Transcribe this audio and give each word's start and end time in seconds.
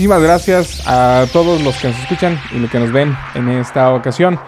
muchísimas 0.00 0.22
gracias 0.22 0.82
a 0.86 1.26
todos 1.30 1.62
los 1.62 1.76
que 1.76 1.88
nos 1.88 1.98
escuchan 2.00 2.38
y 2.56 2.58
los 2.58 2.70
que 2.70 2.78
nos 2.78 2.90
ven 2.90 3.14
en 3.34 3.50
esta 3.50 3.92
ocasión. 3.92 4.40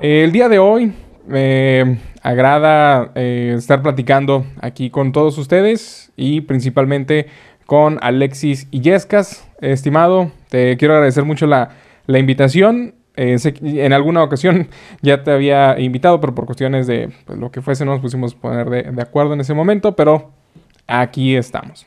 el 0.00 0.32
día 0.32 0.48
de 0.48 0.58
hoy 0.58 0.92
me 1.24 2.00
agrada 2.20 3.12
eh, 3.14 3.54
estar 3.56 3.80
platicando 3.80 4.44
aquí 4.60 4.90
con 4.90 5.12
todos 5.12 5.38
ustedes 5.38 6.10
y 6.16 6.40
principalmente 6.40 7.28
con 7.64 8.00
Alexis 8.02 8.66
Illescas. 8.72 9.48
Estimado, 9.60 10.32
te 10.48 10.76
quiero 10.78 10.94
agradecer 10.94 11.24
mucho 11.24 11.46
la, 11.46 11.68
invitación. 12.08 12.96
Eh, 13.14 13.36
en 13.62 13.92
alguna 13.92 14.24
ocasión 14.24 14.66
ya 15.00 15.22
te 15.22 15.30
había 15.30 15.78
invitado, 15.78 16.20
pero 16.20 16.34
por 16.34 16.44
cuestiones 16.44 16.88
de 16.88 17.08
pues, 17.24 17.38
lo 17.38 17.52
que 17.52 17.62
fuese 17.62 17.84
no 17.84 17.92
nos 17.92 18.00
pusimos 18.00 18.34
poner 18.34 18.92
de 18.92 19.02
acuerdo 19.02 19.34
en 19.34 19.42
ese 19.42 19.54
momento, 19.54 19.94
pero 19.94 20.32
aquí 20.88 21.36
estamos. 21.36 21.86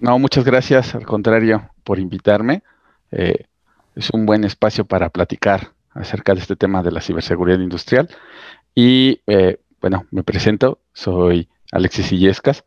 No, 0.00 0.18
muchas 0.18 0.44
gracias, 0.44 0.94
al 0.94 1.04
contrario, 1.04 1.70
por 1.82 1.98
invitarme. 1.98 2.62
Eh, 3.10 3.46
es 3.96 4.10
un 4.10 4.26
buen 4.26 4.44
espacio 4.44 4.84
para 4.84 5.10
platicar 5.10 5.72
acerca 5.90 6.34
de 6.34 6.40
este 6.40 6.54
tema 6.54 6.82
de 6.82 6.92
la 6.92 7.00
ciberseguridad 7.00 7.58
industrial. 7.58 8.08
Y 8.74 9.22
eh, 9.26 9.58
bueno, 9.80 10.06
me 10.12 10.22
presento, 10.22 10.78
soy 10.92 11.48
Alexis 11.72 12.12
Illescas. 12.12 12.64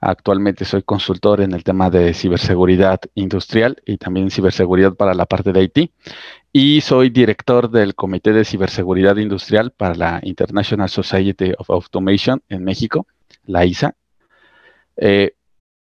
Actualmente 0.00 0.66
soy 0.66 0.82
consultor 0.82 1.40
en 1.40 1.54
el 1.54 1.64
tema 1.64 1.88
de 1.88 2.12
ciberseguridad 2.12 3.00
industrial 3.14 3.82
y 3.86 3.96
también 3.96 4.30
ciberseguridad 4.30 4.94
para 4.94 5.14
la 5.14 5.24
parte 5.24 5.52
de 5.52 5.62
IT. 5.62 5.90
Y 6.52 6.82
soy 6.82 7.08
director 7.08 7.70
del 7.70 7.94
Comité 7.94 8.32
de 8.32 8.44
Ciberseguridad 8.44 9.16
Industrial 9.16 9.70
para 9.70 9.94
la 9.94 10.20
International 10.22 10.90
Society 10.90 11.52
of 11.56 11.70
Automation 11.70 12.42
en 12.50 12.64
México, 12.64 13.06
la 13.46 13.64
ISA. 13.64 13.94
Eh, 14.98 15.35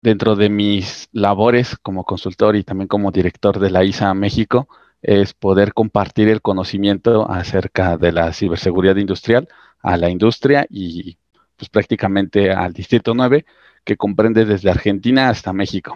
dentro 0.04 0.36
de 0.36 0.50
mis 0.50 1.08
labores 1.14 1.78
como 1.82 2.04
consultor 2.04 2.58
y 2.58 2.64
también 2.64 2.90
como 2.90 3.10
director 3.12 3.58
de 3.58 3.72
la 3.72 3.86
ISA 3.86 4.14
México 4.14 4.68
es 5.02 5.34
poder 5.34 5.74
compartir 5.74 6.28
el 6.28 6.42
conocimiento 6.42 7.30
acerca 7.32 7.98
de 7.98 8.12
la 8.12 8.34
ciberseguridad 8.34 8.98
industrial 8.98 9.48
a 9.82 9.96
la 9.96 10.10
industria 10.10 10.68
y 10.70 11.18
pues 11.56 11.70
prácticamente 11.70 12.52
al 12.52 12.74
Distrito 12.74 13.14
9 13.14 13.46
que 13.86 13.96
comprende 13.96 14.44
desde 14.44 14.70
Argentina 14.70 15.30
hasta 15.30 15.54
México. 15.54 15.96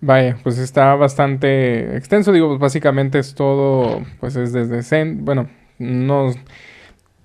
Vaya, 0.00 0.36
pues 0.42 0.58
está 0.58 0.96
bastante 0.96 1.96
extenso, 1.96 2.32
digo, 2.32 2.48
pues 2.48 2.58
básicamente 2.58 3.20
es 3.20 3.36
todo, 3.36 4.02
pues 4.18 4.34
es 4.34 4.52
desde, 4.52 5.04
bueno, 5.14 5.48
no 5.78 6.32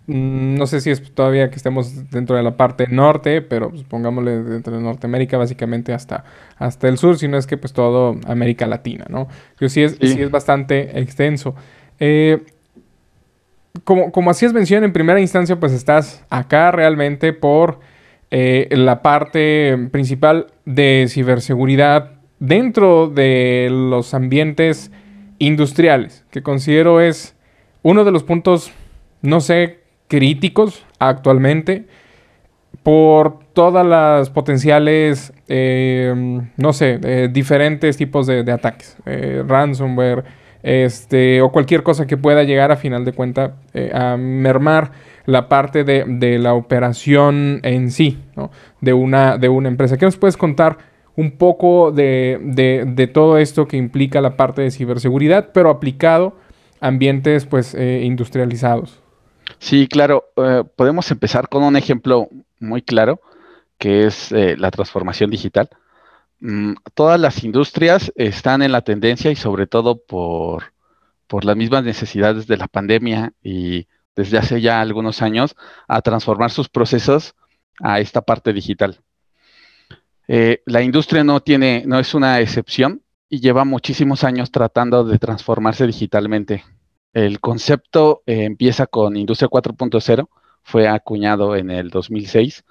no 0.07 0.67
sé 0.67 0.79
si 0.79 0.89
es 0.89 1.03
todavía 1.13 1.49
que 1.49 1.57
estemos 1.57 2.09
dentro 2.09 2.37
de 2.37 2.43
la 2.43 2.55
parte 2.55 2.87
norte, 2.87 3.41
pero 3.41 3.69
pues, 3.69 3.83
pongámosle 3.83 4.41
dentro 4.41 4.73
de 4.73 4.81
Norteamérica 4.81 5.37
básicamente 5.37 5.93
hasta, 5.93 6.23
hasta 6.57 6.87
el 6.87 6.97
sur, 6.97 7.17
si 7.17 7.27
no 7.27 7.37
es 7.37 7.45
que 7.45 7.57
pues 7.57 7.73
todo 7.73 8.15
América 8.25 8.67
Latina, 8.67 9.05
¿no? 9.09 9.27
Yo 9.59 9.67
sí 9.67 9.83
es, 9.83 9.97
sí. 9.99 10.21
es 10.21 10.31
bastante 10.31 10.97
extenso. 10.99 11.55
Eh, 11.99 12.41
como, 13.83 14.13
como 14.13 14.31
hacías 14.31 14.53
mención 14.53 14.85
en 14.85 14.93
primera 14.93 15.19
instancia, 15.19 15.59
pues 15.59 15.73
estás 15.73 16.23
acá 16.29 16.71
realmente 16.71 17.33
por 17.33 17.81
eh, 18.31 18.69
la 18.71 19.01
parte 19.01 19.89
principal 19.91 20.47
de 20.63 21.07
ciberseguridad 21.09 22.13
dentro 22.39 23.09
de 23.09 23.67
los 23.69 24.13
ambientes 24.13 24.89
industriales, 25.37 26.23
que 26.31 26.43
considero 26.43 27.01
es 27.01 27.35
uno 27.83 28.05
de 28.05 28.11
los 28.11 28.23
puntos, 28.23 28.71
no 29.21 29.41
sé 29.41 29.86
críticos 30.07 30.85
actualmente 30.99 31.85
por 32.87 33.39
todas 33.51 33.85
las 33.85 34.29
potenciales, 34.29 35.33
eh, 35.49 36.41
no 36.55 36.71
sé, 36.73 36.99
eh, 37.03 37.29
diferentes 37.29 37.97
tipos 37.97 38.27
de, 38.27 38.49
ataques, 38.49 38.95
eh, 39.05 39.43
ransomware, 39.45 40.23
este, 40.63 41.41
o 41.41 41.51
cualquier 41.51 41.83
cosa 41.83 42.07
que 42.07 42.15
pueda 42.15 42.43
llegar 42.43 42.71
a 42.71 42.77
final 42.77 43.03
de 43.03 43.11
cuenta 43.11 43.55
a 43.93 44.15
mermar 44.17 44.91
la 45.25 45.49
parte 45.49 45.83
de, 45.83 46.39
la 46.39 46.53
operación 46.53 47.59
en 47.63 47.91
sí, 47.91 48.19
de, 48.79 48.93
una, 48.93 49.37
de 49.37 49.49
una 49.49 49.67
empresa. 49.67 49.97
¿Qué 49.97 50.05
nos 50.05 50.15
puedes 50.15 50.37
contar 50.37 50.77
un 51.17 51.31
poco 51.31 51.91
de, 51.91 52.39
de, 52.41 53.07
todo 53.07 53.37
esto 53.37 53.67
que 53.67 53.75
implica 53.75 54.21
la 54.21 54.37
parte 54.37 54.61
de 54.61 54.71
ciberseguridad, 54.71 55.49
pero 55.53 55.69
aplicado 55.69 56.37
a 56.79 56.87
ambientes 56.87 57.45
pues, 57.45 57.73
industrializados? 57.73 59.01
Sí, 59.59 59.87
claro. 59.87 60.25
Eh, 60.37 60.63
podemos 60.75 61.09
empezar 61.11 61.49
con 61.49 61.63
un 61.63 61.75
ejemplo 61.75 62.29
muy 62.59 62.81
claro, 62.81 63.21
que 63.77 64.05
es 64.05 64.31
eh, 64.31 64.55
la 64.57 64.71
transformación 64.71 65.29
digital. 65.29 65.69
Mm, 66.39 66.73
todas 66.93 67.19
las 67.19 67.43
industrias 67.43 68.11
están 68.15 68.61
en 68.61 68.71
la 68.71 68.81
tendencia 68.81 69.31
y 69.31 69.35
sobre 69.35 69.67
todo 69.67 69.97
por, 70.03 70.73
las 71.43 71.57
mismas 71.57 71.83
necesidades 71.83 72.47
de 72.47 72.57
la 72.57 72.67
pandemia 72.67 73.33
y 73.43 73.87
desde 74.15 74.37
hace 74.37 74.61
ya 74.61 74.81
algunos 74.81 75.21
años 75.21 75.55
a 75.87 76.01
transformar 76.01 76.51
sus 76.51 76.69
procesos 76.69 77.35
a 77.79 77.99
esta 77.99 78.21
parte 78.21 78.53
digital. 78.53 79.01
Eh, 80.27 80.61
la 80.65 80.81
industria 80.81 81.23
no 81.23 81.41
tiene, 81.41 81.83
no 81.85 81.99
es 81.99 82.13
una 82.13 82.39
excepción 82.39 83.01
y 83.29 83.39
lleva 83.39 83.65
muchísimos 83.65 84.23
años 84.23 84.51
tratando 84.51 85.03
de 85.03 85.19
transformarse 85.19 85.85
digitalmente. 85.85 86.63
El 87.17 87.39
concepto 87.39 88.21
eh, 88.27 88.43
empieza 88.43 88.85
con 88.85 89.17
Industria 89.17 89.49
4.0, 89.49 90.29
fue 90.61 90.87
acuñado 90.87 91.55
en 91.55 91.71
el 91.71 91.89
2006 91.89 92.63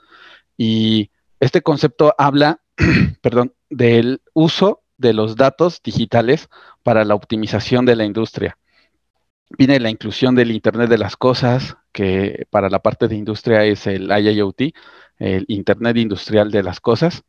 y 0.57 1.11
este 1.41 1.62
concepto 1.62 2.15
habla, 2.17 2.61
perdón, 3.23 3.55
del 3.71 4.23
uso 4.34 4.84
de 4.99 5.15
los 5.15 5.34
datos 5.34 5.83
digitales 5.83 6.49
para 6.84 7.05
la 7.05 7.17
optimización 7.17 7.87
de 7.87 7.97
la 7.97 8.05
industria. 8.05 8.57
Viene 9.59 9.81
la 9.81 9.91
inclusión 9.91 10.37
del 10.37 10.53
Internet 10.53 10.91
de 10.91 10.99
las 10.99 11.17
Cosas, 11.17 11.77
que 11.91 12.47
para 12.49 12.71
la 12.71 12.78
parte 12.78 13.09
de 13.09 13.17
industria 13.17 13.65
es 13.65 13.89
el 13.89 14.13
IIoT, 14.13 14.61
el 15.19 15.45
Internet 15.49 15.97
Industrial 15.97 16.53
de 16.53 16.63
las 16.63 16.78
Cosas, 16.78 17.25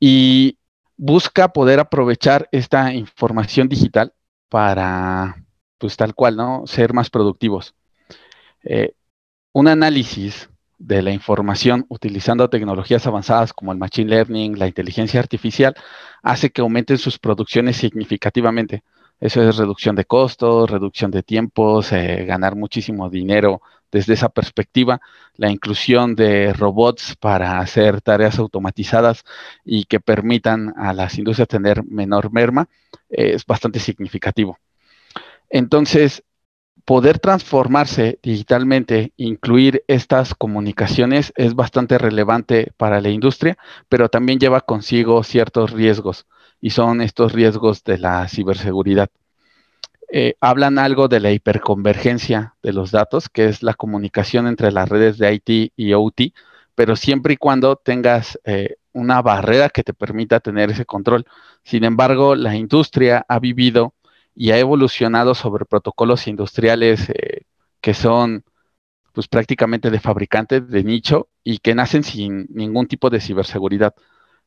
y 0.00 0.58
busca 0.96 1.52
poder 1.52 1.78
aprovechar 1.78 2.48
esta 2.50 2.92
información 2.92 3.68
digital 3.68 4.12
para 4.48 5.45
pues 5.78 5.96
tal 5.96 6.14
cual, 6.14 6.36
¿no? 6.36 6.66
Ser 6.66 6.92
más 6.92 7.10
productivos. 7.10 7.74
Eh, 8.64 8.94
un 9.52 9.68
análisis 9.68 10.50
de 10.78 11.02
la 11.02 11.12
información 11.12 11.86
utilizando 11.88 12.50
tecnologías 12.50 13.06
avanzadas 13.06 13.52
como 13.52 13.72
el 13.72 13.78
Machine 13.78 14.10
Learning, 14.10 14.58
la 14.58 14.66
inteligencia 14.66 15.20
artificial, 15.20 15.74
hace 16.22 16.50
que 16.50 16.60
aumenten 16.60 16.98
sus 16.98 17.18
producciones 17.18 17.76
significativamente. 17.76 18.82
Eso 19.18 19.42
es 19.42 19.56
reducción 19.56 19.96
de 19.96 20.04
costos, 20.04 20.70
reducción 20.70 21.10
de 21.10 21.22
tiempos, 21.22 21.92
eh, 21.92 22.24
ganar 22.26 22.54
muchísimo 22.54 23.08
dinero 23.08 23.62
desde 23.90 24.12
esa 24.14 24.28
perspectiva. 24.28 25.00
La 25.36 25.50
inclusión 25.50 26.14
de 26.14 26.52
robots 26.52 27.16
para 27.16 27.58
hacer 27.60 28.02
tareas 28.02 28.38
automatizadas 28.38 29.24
y 29.64 29.84
que 29.84 30.00
permitan 30.00 30.74
a 30.76 30.92
las 30.92 31.16
industrias 31.16 31.48
tener 31.48 31.82
menor 31.84 32.30
merma 32.30 32.68
eh, 33.08 33.32
es 33.34 33.46
bastante 33.46 33.78
significativo. 33.80 34.58
Entonces, 35.50 36.24
poder 36.84 37.18
transformarse 37.18 38.18
digitalmente, 38.22 39.12
incluir 39.16 39.82
estas 39.88 40.34
comunicaciones 40.34 41.32
es 41.36 41.54
bastante 41.54 41.98
relevante 41.98 42.72
para 42.76 43.00
la 43.00 43.08
industria, 43.08 43.58
pero 43.88 44.08
también 44.08 44.38
lleva 44.38 44.60
consigo 44.60 45.22
ciertos 45.24 45.72
riesgos 45.72 46.26
y 46.60 46.70
son 46.70 47.00
estos 47.00 47.32
riesgos 47.32 47.82
de 47.82 47.98
la 47.98 48.28
ciberseguridad. 48.28 49.10
Eh, 50.12 50.34
hablan 50.40 50.78
algo 50.78 51.08
de 51.08 51.18
la 51.18 51.32
hiperconvergencia 51.32 52.54
de 52.62 52.72
los 52.72 52.92
datos, 52.92 53.28
que 53.28 53.46
es 53.46 53.64
la 53.64 53.74
comunicación 53.74 54.46
entre 54.46 54.70
las 54.70 54.88
redes 54.88 55.18
de 55.18 55.34
IT 55.34 55.72
y 55.76 55.92
OT, 55.92 56.32
pero 56.76 56.94
siempre 56.94 57.34
y 57.34 57.36
cuando 57.36 57.74
tengas 57.74 58.38
eh, 58.44 58.76
una 58.92 59.20
barrera 59.22 59.68
que 59.70 59.82
te 59.82 59.92
permita 59.92 60.38
tener 60.38 60.70
ese 60.70 60.86
control. 60.86 61.26
Sin 61.64 61.82
embargo, 61.82 62.36
la 62.36 62.54
industria 62.54 63.24
ha 63.28 63.40
vivido 63.40 63.94
y 64.36 64.50
ha 64.52 64.58
evolucionado 64.58 65.34
sobre 65.34 65.64
protocolos 65.64 66.28
industriales 66.28 67.08
eh, 67.10 67.42
que 67.80 67.94
son 67.94 68.44
pues 69.12 69.28
prácticamente 69.28 69.90
de 69.90 69.98
fabricantes 70.00 70.68
de 70.68 70.84
nicho 70.84 71.28
y 71.42 71.58
que 71.58 71.74
nacen 71.74 72.04
sin 72.04 72.46
ningún 72.50 72.86
tipo 72.86 73.08
de 73.10 73.20
ciberseguridad. 73.20 73.94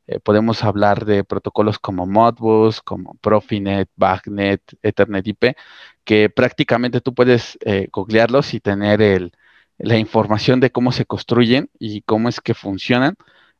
Eh, 0.06 0.20
podemos 0.20 0.62
hablar 0.64 1.04
de 1.04 1.24
protocolos 1.24 1.78
como 1.80 2.06
Modbus, 2.06 2.80
como 2.82 3.14
Profinet, 3.20 3.90
Bagnet, 3.96 4.62
Ethernet 4.82 5.26
IP, 5.26 5.56
que 6.04 6.30
prácticamente 6.30 7.00
tú 7.00 7.14
puedes 7.14 7.58
eh, 7.64 7.88
googlearlos 7.92 8.54
y 8.54 8.60
tener 8.60 9.32
la 9.78 9.98
información 9.98 10.60
de 10.60 10.70
cómo 10.70 10.92
se 10.92 11.06
construyen 11.06 11.70
y 11.80 12.02
cómo 12.02 12.28
es 12.28 12.40
que 12.40 12.54
funcionan 12.54 13.16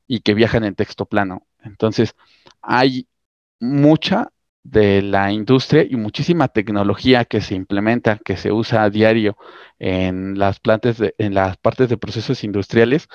y 0.07 0.21
que 0.21 0.35
viajan 0.35 0.65
en 0.65 0.75
texto 0.77 1.07
plano. 1.07 1.47
Entonces, 1.63 2.15
hay 2.63 3.09
mucha 3.61 4.31
de 4.63 5.03
la 5.03 5.33
industria 5.33 5.85
y 5.89 5.97
muchísima 5.97 6.49
tecnología 6.49 7.25
que 7.25 7.41
se 7.41 7.55
implementa, 7.55 8.21
que 8.25 8.37
se 8.37 8.53
usa 8.53 8.83
a 8.83 8.91
diario 8.91 9.37
en 9.79 10.39
las 10.39 10.61
plantas, 10.61 10.99
en 11.19 11.35
las 11.35 11.57
partes 11.57 11.89
de 11.89 11.97
procesos 11.97 12.45
industriales 12.45 13.09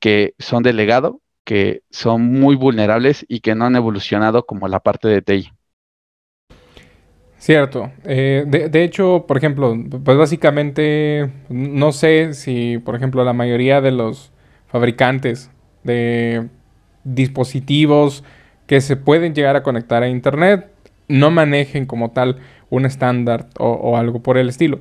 que 0.00 0.34
son 0.38 0.62
de 0.62 0.72
legado, 0.72 1.20
que 1.44 1.82
son 1.90 2.22
muy 2.22 2.56
vulnerables 2.56 3.24
y 3.28 3.40
que 3.40 3.54
no 3.54 3.66
han 3.66 3.76
evolucionado 3.76 4.46
como 4.46 4.68
la 4.68 4.80
parte 4.80 5.08
de 5.08 5.22
TI. 5.22 5.50
Cierto. 7.38 7.92
Eh, 8.04 8.44
de, 8.46 8.82
hecho, 8.82 9.26
por 9.28 9.36
ejemplo, 9.36 9.76
pues 10.04 10.16
básicamente 10.16 11.30
no 11.48 11.92
sé 11.92 12.32
si, 12.32 12.78
por 12.78 12.96
ejemplo, 12.96 13.22
la 13.24 13.34
mayoría 13.34 13.80
de 13.80 13.92
los 13.92 14.32
fabricantes 14.66 15.50
de 15.84 16.48
dispositivos 17.04 18.24
que 18.66 18.80
se 18.80 18.96
pueden 18.96 19.34
llegar 19.34 19.54
a 19.54 19.62
conectar 19.62 20.02
a 20.02 20.08
Internet 20.08 20.72
no 21.08 21.30
manejen 21.30 21.86
como 21.86 22.10
tal 22.10 22.38
un 22.70 22.84
estándar 22.84 23.48
o, 23.58 23.96
algo 23.96 24.22
por 24.22 24.38
el 24.38 24.48
estilo. 24.48 24.80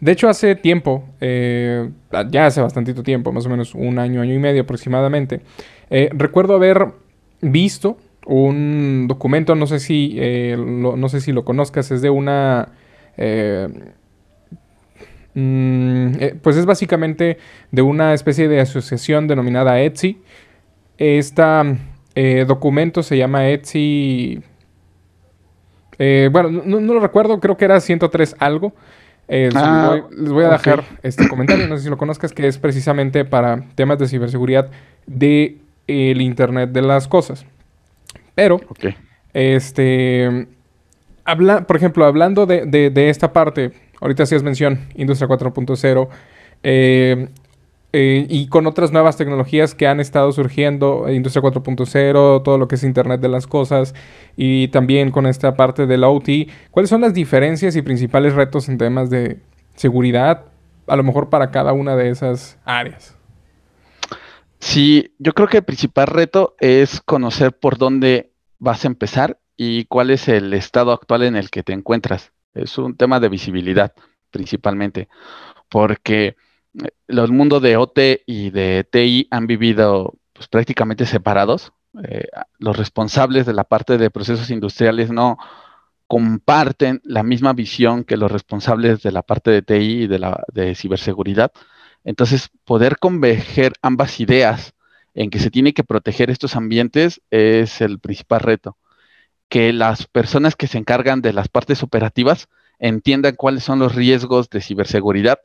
De 0.00 0.12
hecho, 0.12 0.28
hace 0.28 0.54
tiempo, 0.54 1.08
eh, 1.20 1.88
ya 2.30 2.46
hace 2.46 2.60
bastantito 2.60 3.02
tiempo, 3.02 3.32
más 3.32 3.46
o 3.46 3.48
menos 3.48 3.74
un 3.74 3.98
año, 3.98 4.20
año 4.20 4.34
y 4.34 4.38
medio 4.38 4.62
aproximadamente, 4.62 5.40
eh, 5.90 6.10
recuerdo 6.12 6.54
haber 6.54 6.88
visto 7.40 7.96
un 8.26 9.06
documento, 9.08 9.54
no 9.54 9.66
sé 9.66 9.80
si, 9.80 10.14
eh, 10.18 10.56
lo, 10.58 10.96
no 10.96 11.08
sé 11.08 11.20
si 11.20 11.32
lo 11.32 11.44
conozcas, 11.44 11.90
es 11.90 12.02
de 12.02 12.10
una... 12.10 12.68
Mm, 15.38 16.38
pues 16.40 16.56
es 16.56 16.64
básicamente 16.64 17.36
de 17.70 17.82
una 17.82 18.14
especie 18.14 18.48
de 18.48 18.60
asociación 18.60 19.26
denominada 19.28 19.80
Etsy. 19.80 20.18
Este 20.96 21.42
documento 22.46 23.02
se 23.02 23.18
llama 23.18 23.48
Etsy 23.48 24.42
eh, 25.98 26.28
bueno, 26.30 26.62
no, 26.64 26.80
lo 26.80 27.00
recuerdo, 27.00 27.40
creo 27.40 27.56
que 27.56 27.64
era 27.64 27.80
103 27.80 28.36
algo. 28.38 28.72
Eh, 29.28 29.50
ah, 29.54 30.02
les, 30.10 30.30
voy, 30.30 30.44
a 30.44 30.50
dejar 30.50 30.84
este 31.02 31.28
comentario, 31.28 31.66
no 31.66 31.76
sé 31.76 31.84
si 31.84 31.90
lo 31.90 31.96
conozcas, 31.96 32.32
que 32.32 32.46
es 32.46 32.58
precisamente 32.58 33.24
para 33.24 33.64
temas 33.74 33.98
de 33.98 34.06
ciberseguridad 34.06 34.70
de 35.06 35.56
el 35.86 36.20
Internet 36.20 36.70
de 36.70 36.82
las 36.82 37.08
cosas. 37.08 37.44
Pero, 38.34 38.60
este, 39.32 40.46
habla, 41.24 41.66
por 41.66 41.76
ejemplo, 41.76 42.04
hablando 42.04 42.46
de, 42.46 42.66
de, 42.66 43.10
esta 43.10 43.32
parte, 43.32 43.72
ahorita 44.00 44.24
hacías 44.24 44.42
mención, 44.42 44.80
Industria 44.94 45.28
4.0, 45.28 46.08
eh, 46.62 47.28
eh, 47.92 48.26
y 48.28 48.48
con 48.48 48.66
otras 48.66 48.92
nuevas 48.92 49.16
tecnologías 49.16 49.74
que 49.74 49.86
han 49.86 50.00
estado 50.00 50.32
surgiendo, 50.32 51.10
Industria 51.10 51.42
4.0, 51.42 52.42
todo 52.42 52.58
lo 52.58 52.68
que 52.68 52.74
es 52.74 52.84
Internet 52.84 53.20
de 53.20 53.28
las 53.28 53.46
Cosas 53.46 53.94
y 54.36 54.68
también 54.68 55.10
con 55.10 55.26
esta 55.26 55.56
parte 55.56 55.86
del 55.86 56.04
OT, 56.04 56.48
¿cuáles 56.70 56.90
son 56.90 57.00
las 57.00 57.14
diferencias 57.14 57.76
y 57.76 57.82
principales 57.82 58.34
retos 58.34 58.68
en 58.68 58.78
temas 58.78 59.08
de 59.08 59.40
seguridad, 59.76 60.44
a 60.86 60.96
lo 60.96 61.04
mejor 61.04 61.30
para 61.30 61.50
cada 61.50 61.72
una 61.72 61.96
de 61.96 62.10
esas 62.10 62.58
áreas? 62.64 63.16
Sí, 64.58 65.14
yo 65.18 65.32
creo 65.32 65.48
que 65.48 65.58
el 65.58 65.64
principal 65.64 66.08
reto 66.08 66.56
es 66.58 67.00
conocer 67.00 67.56
por 67.56 67.78
dónde 67.78 68.32
vas 68.58 68.84
a 68.84 68.88
empezar 68.88 69.38
y 69.56 69.84
cuál 69.84 70.10
es 70.10 70.28
el 70.28 70.52
estado 70.54 70.92
actual 70.92 71.22
en 71.22 71.36
el 71.36 71.50
que 71.50 71.62
te 71.62 71.72
encuentras. 71.72 72.32
Es 72.52 72.78
un 72.78 72.96
tema 72.96 73.20
de 73.20 73.28
visibilidad 73.28 73.92
principalmente, 74.30 75.08
porque 75.68 76.36
los 77.06 77.30
mundos 77.30 77.62
de 77.62 77.76
OT 77.76 77.98
y 78.26 78.50
de 78.50 78.86
TI 78.90 79.28
han 79.30 79.46
vivido 79.46 80.14
pues, 80.32 80.48
prácticamente 80.48 81.06
separados. 81.06 81.72
Eh, 82.04 82.26
los 82.58 82.76
responsables 82.76 83.46
de 83.46 83.54
la 83.54 83.64
parte 83.64 83.96
de 83.96 84.10
procesos 84.10 84.50
industriales 84.50 85.10
no 85.10 85.38
comparten 86.06 87.00
la 87.04 87.22
misma 87.22 87.52
visión 87.52 88.04
que 88.04 88.16
los 88.16 88.30
responsables 88.30 89.02
de 89.02 89.12
la 89.12 89.22
parte 89.22 89.50
de 89.50 89.62
TI 89.62 90.02
y 90.02 90.06
de 90.06 90.18
la 90.18 90.44
de 90.52 90.74
ciberseguridad. 90.74 91.52
Entonces, 92.04 92.50
poder 92.64 92.98
converger 92.98 93.72
ambas 93.82 94.20
ideas 94.20 94.74
en 95.14 95.30
que 95.30 95.40
se 95.40 95.50
tiene 95.50 95.72
que 95.72 95.82
proteger 95.82 96.30
estos 96.30 96.54
ambientes 96.54 97.20
es 97.30 97.80
el 97.80 97.98
principal 97.98 98.40
reto. 98.40 98.76
Que 99.48 99.72
las 99.72 100.06
personas 100.06 100.54
que 100.54 100.66
se 100.66 100.78
encargan 100.78 101.22
de 101.22 101.32
las 101.32 101.48
partes 101.48 101.82
operativas 101.82 102.48
entiendan 102.78 103.34
cuáles 103.34 103.64
son 103.64 103.78
los 103.78 103.94
riesgos 103.94 104.50
de 104.50 104.60
ciberseguridad 104.60 105.38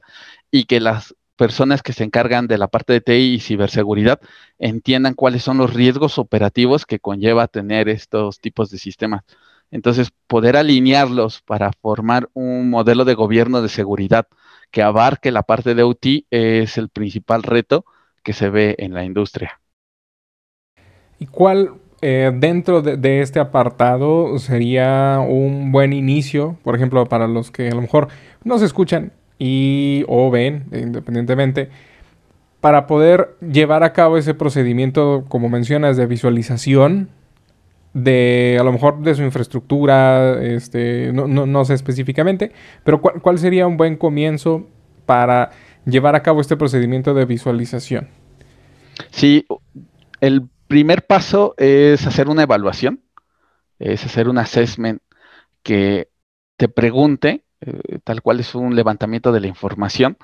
y 0.51 0.66
que 0.66 0.80
las 0.80 1.16
personas 1.41 1.81
que 1.81 1.91
se 1.91 2.03
encargan 2.03 2.45
de 2.45 2.59
la 2.59 2.67
parte 2.67 2.93
de 2.93 3.01
TI 3.01 3.33
y 3.33 3.39
ciberseguridad 3.39 4.19
entiendan 4.59 5.15
cuáles 5.15 5.41
son 5.41 5.57
los 5.57 5.73
riesgos 5.73 6.19
operativos 6.19 6.85
que 6.85 6.99
conlleva 6.99 7.47
tener 7.47 7.89
estos 7.89 8.39
tipos 8.39 8.69
de 8.69 8.77
sistemas. 8.77 9.23
Entonces, 9.71 10.11
poder 10.27 10.55
alinearlos 10.55 11.41
para 11.41 11.71
formar 11.81 12.29
un 12.33 12.69
modelo 12.69 13.05
de 13.05 13.15
gobierno 13.15 13.63
de 13.63 13.69
seguridad 13.69 14.27
que 14.69 14.83
abarque 14.83 15.31
la 15.31 15.41
parte 15.41 15.73
de 15.73 15.81
OT 15.81 16.27
es 16.29 16.77
el 16.77 16.89
principal 16.89 17.41
reto 17.41 17.85
que 18.21 18.33
se 18.33 18.51
ve 18.51 18.75
en 18.77 18.94
la 18.94 19.03
industria. 19.03 19.59
¿Y 21.17 21.25
cuál 21.25 21.73
eh, 22.03 22.31
dentro 22.35 22.83
de, 22.83 22.97
de, 22.97 23.21
este 23.21 23.39
apartado 23.39 24.37
sería 24.37 25.19
un 25.27 25.71
buen 25.71 25.91
inicio, 25.91 26.59
por 26.63 26.75
ejemplo, 26.75 27.03
para 27.07 27.27
los 27.27 27.49
que 27.49 27.69
a 27.69 27.73
lo 27.73 27.81
mejor 27.81 28.09
no 28.44 28.59
se 28.59 28.65
escuchan 28.65 29.13
y 29.43 30.05
o 30.07 30.29
ven, 30.29 30.65
independientemente, 30.71 31.69
para 32.59 32.85
poder 32.85 33.35
llevar 33.41 33.83
a 33.83 33.91
cabo 33.91 34.19
ese 34.19 34.35
procedimiento, 34.35 35.25
como 35.29 35.49
mencionas, 35.49 35.97
de 35.97 36.05
visualización 36.05 37.09
de 37.95 38.57
a 38.59 38.63
lo 38.63 38.71
mejor 38.71 39.01
de 39.01 39.15
su 39.15 39.23
infraestructura, 39.23 40.39
este, 40.43 41.11
no, 41.11 41.65
sé 41.65 41.73
específicamente, 41.73 42.51
pero 42.83 43.01
¿cuál, 43.01 43.39
sería 43.39 43.65
un 43.65 43.77
buen 43.77 43.97
comienzo 43.97 44.67
para 45.07 45.49
llevar 45.87 46.15
a 46.15 46.21
cabo 46.21 46.39
este 46.39 46.55
procedimiento 46.55 47.15
de 47.15 47.25
visualización? 47.25 48.09
Sí, 49.09 49.47
el 50.19 50.47
primer 50.67 51.07
paso 51.07 51.55
es 51.57 52.05
hacer 52.05 52.29
una 52.29 52.44
evaluación, 52.44 53.01
es 53.79 54.05
hacer 54.05 54.29
un 54.29 54.37
assessment 54.37 55.01
que 55.63 56.09
te 56.57 56.69
pregunte 56.69 57.44
eh, 57.61 57.99
tal 58.03 58.21
cual 58.21 58.39
es 58.39 58.55
un 58.55 58.75
levantamiento 58.75 59.31
de 59.31 59.39
la 59.39 59.47
información 59.47 60.17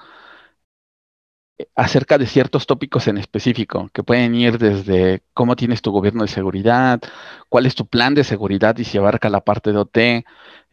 eh, 1.57 1.67
acerca 1.75 2.17
de 2.17 2.25
ciertos 2.25 2.67
tópicos 2.67 3.07
en 3.07 3.17
específico, 3.17 3.89
que 3.93 4.03
pueden 4.03 4.35
ir 4.35 4.57
desde 4.57 5.23
cómo 5.33 5.55
tienes 5.55 5.81
tu 5.81 5.91
gobierno 5.91 6.23
de 6.23 6.29
seguridad, 6.29 6.99
cuál 7.49 7.65
es 7.65 7.75
tu 7.75 7.87
plan 7.87 8.13
de 8.15 8.23
seguridad 8.23 8.77
y 8.77 8.83
si 8.83 8.97
abarca 8.97 9.29
la 9.29 9.41
parte 9.41 9.71
de 9.71 9.77
OT, 9.79 9.97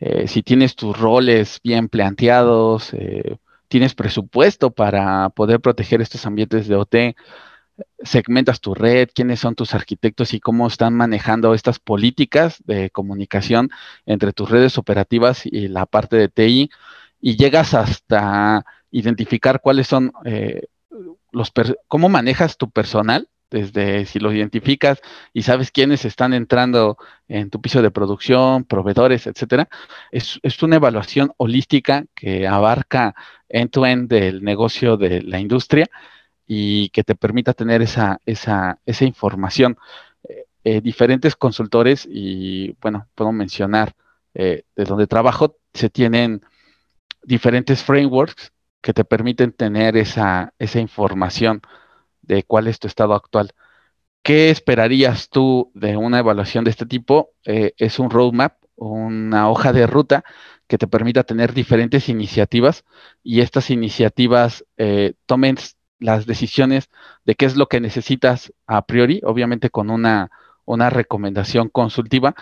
eh, 0.00 0.28
si 0.28 0.42
tienes 0.42 0.76
tus 0.76 0.98
roles 0.98 1.60
bien 1.62 1.88
planteados, 1.88 2.92
tienes 3.68 3.94
presupuesto 3.94 4.70
para 4.70 5.30
poder 5.30 5.60
proteger 5.60 6.00
estos 6.00 6.26
ambientes 6.26 6.68
de 6.68 6.76
OT, 6.76 6.94
segmentas 8.02 8.60
tu 8.60 8.74
red, 8.74 9.08
quiénes 9.14 9.40
son 9.40 9.54
tus 9.54 9.74
arquitectos 9.74 10.34
y 10.34 10.40
cómo 10.40 10.66
están 10.66 10.94
manejando 10.94 11.54
estas 11.54 11.78
políticas 11.78 12.62
de 12.64 12.90
comunicación 12.90 13.70
entre 14.06 14.32
tus 14.32 14.50
redes 14.50 14.78
operativas 14.78 15.46
y 15.46 15.68
la 15.68 15.86
parte 15.86 16.16
de 16.16 16.28
TI, 16.28 16.70
y 17.20 17.36
llegas 17.36 17.74
hasta 17.74 18.64
identificar 18.90 19.60
cuáles 19.60 19.86
son 19.88 20.12
eh, 20.24 20.66
los, 21.32 21.52
cómo 21.88 22.08
manejas 22.08 22.56
tu 22.56 22.70
personal, 22.70 23.28
desde 23.50 24.04
si 24.06 24.18
lo 24.18 24.32
identificas 24.32 25.00
y 25.32 25.42
sabes 25.42 25.70
quiénes 25.70 26.04
están 26.04 26.34
entrando 26.34 26.96
en 27.28 27.50
tu 27.50 27.60
piso 27.60 27.82
de 27.82 27.92
producción, 27.92 28.64
proveedores, 28.64 29.28
etcétera, 29.28 29.68
es, 30.10 30.40
es 30.42 30.60
una 30.62 30.76
evaluación 30.76 31.32
holística 31.36 32.04
que 32.14 32.48
abarca 32.48 33.14
end-to-end 33.48 34.04
-end 34.04 34.08
del 34.08 34.42
negocio 34.42 34.96
de 34.96 35.22
la 35.22 35.38
industria 35.38 35.86
y 36.46 36.90
que 36.90 37.04
te 37.04 37.14
permita 37.14 37.52
tener 37.54 37.82
esa, 37.82 38.20
esa, 38.26 38.78
esa 38.86 39.04
información. 39.04 39.78
Eh, 40.24 40.44
eh, 40.64 40.80
diferentes 40.80 41.36
consultores, 41.36 42.06
y 42.10 42.76
bueno, 42.80 43.08
puedo 43.14 43.32
mencionar 43.32 43.94
eh, 44.34 44.64
de 44.76 44.84
donde 44.84 45.06
trabajo, 45.06 45.56
se 45.72 45.90
tienen 45.90 46.42
diferentes 47.22 47.82
frameworks 47.82 48.52
que 48.80 48.92
te 48.92 49.04
permiten 49.04 49.52
tener 49.52 49.96
esa, 49.96 50.52
esa 50.58 50.80
información 50.80 51.62
de 52.22 52.42
cuál 52.42 52.68
es 52.68 52.78
tu 52.78 52.86
estado 52.88 53.14
actual. 53.14 53.52
¿Qué 54.22 54.50
esperarías 54.50 55.28
tú 55.28 55.70
de 55.74 55.96
una 55.96 56.18
evaluación 56.18 56.64
de 56.64 56.70
este 56.70 56.86
tipo? 56.86 57.30
es 57.44 57.98
un 57.98 58.10
roadmap, 58.10 58.54
una 58.76 59.50
hoja 59.50 59.72
de 59.72 59.86
ruta 59.86 60.24
que 60.66 60.78
te 60.78 60.86
permita 60.86 61.24
tener 61.24 61.52
diferentes 61.52 62.08
iniciativas 62.08 62.84
y 63.22 63.40
estas 63.40 63.70
iniciativas 63.70 64.64
tomen 65.26 65.56
las 65.98 66.26
decisiones 66.26 66.90
de 67.24 67.34
qué 67.34 67.46
es 67.46 67.56
lo 67.56 67.66
que 67.66 67.80
necesitas 67.80 68.52
a 68.66 68.86
priori, 68.86 69.20
obviamente 69.24 69.70
con 69.70 69.90
una, 69.90 70.30
una 70.64 70.90
recomendación 70.90 71.68
consultiva 71.68 72.34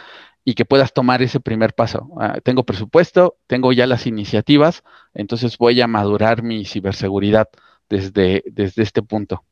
y 0.45 0.55
que 0.55 0.65
puedas 0.65 0.93
tomar 0.93 1.23
ese 1.23 1.41
primer 1.41 1.75
paso. 1.75 2.09
Ah, 2.21 2.39
tengo 2.43 2.65
presupuesto, 2.65 3.37
tengo 3.47 3.73
ya 3.73 3.87
las 3.87 4.07
iniciativas, 4.07 4.83
entonces 5.15 5.57
voy 5.59 5.81
a 5.81 5.87
madurar 5.87 6.43
mi 6.43 6.65
ciberseguridad 6.65 7.49
desde, 7.89 8.43
desde 8.47 8.83
este 8.83 9.03
punto. 9.03 9.45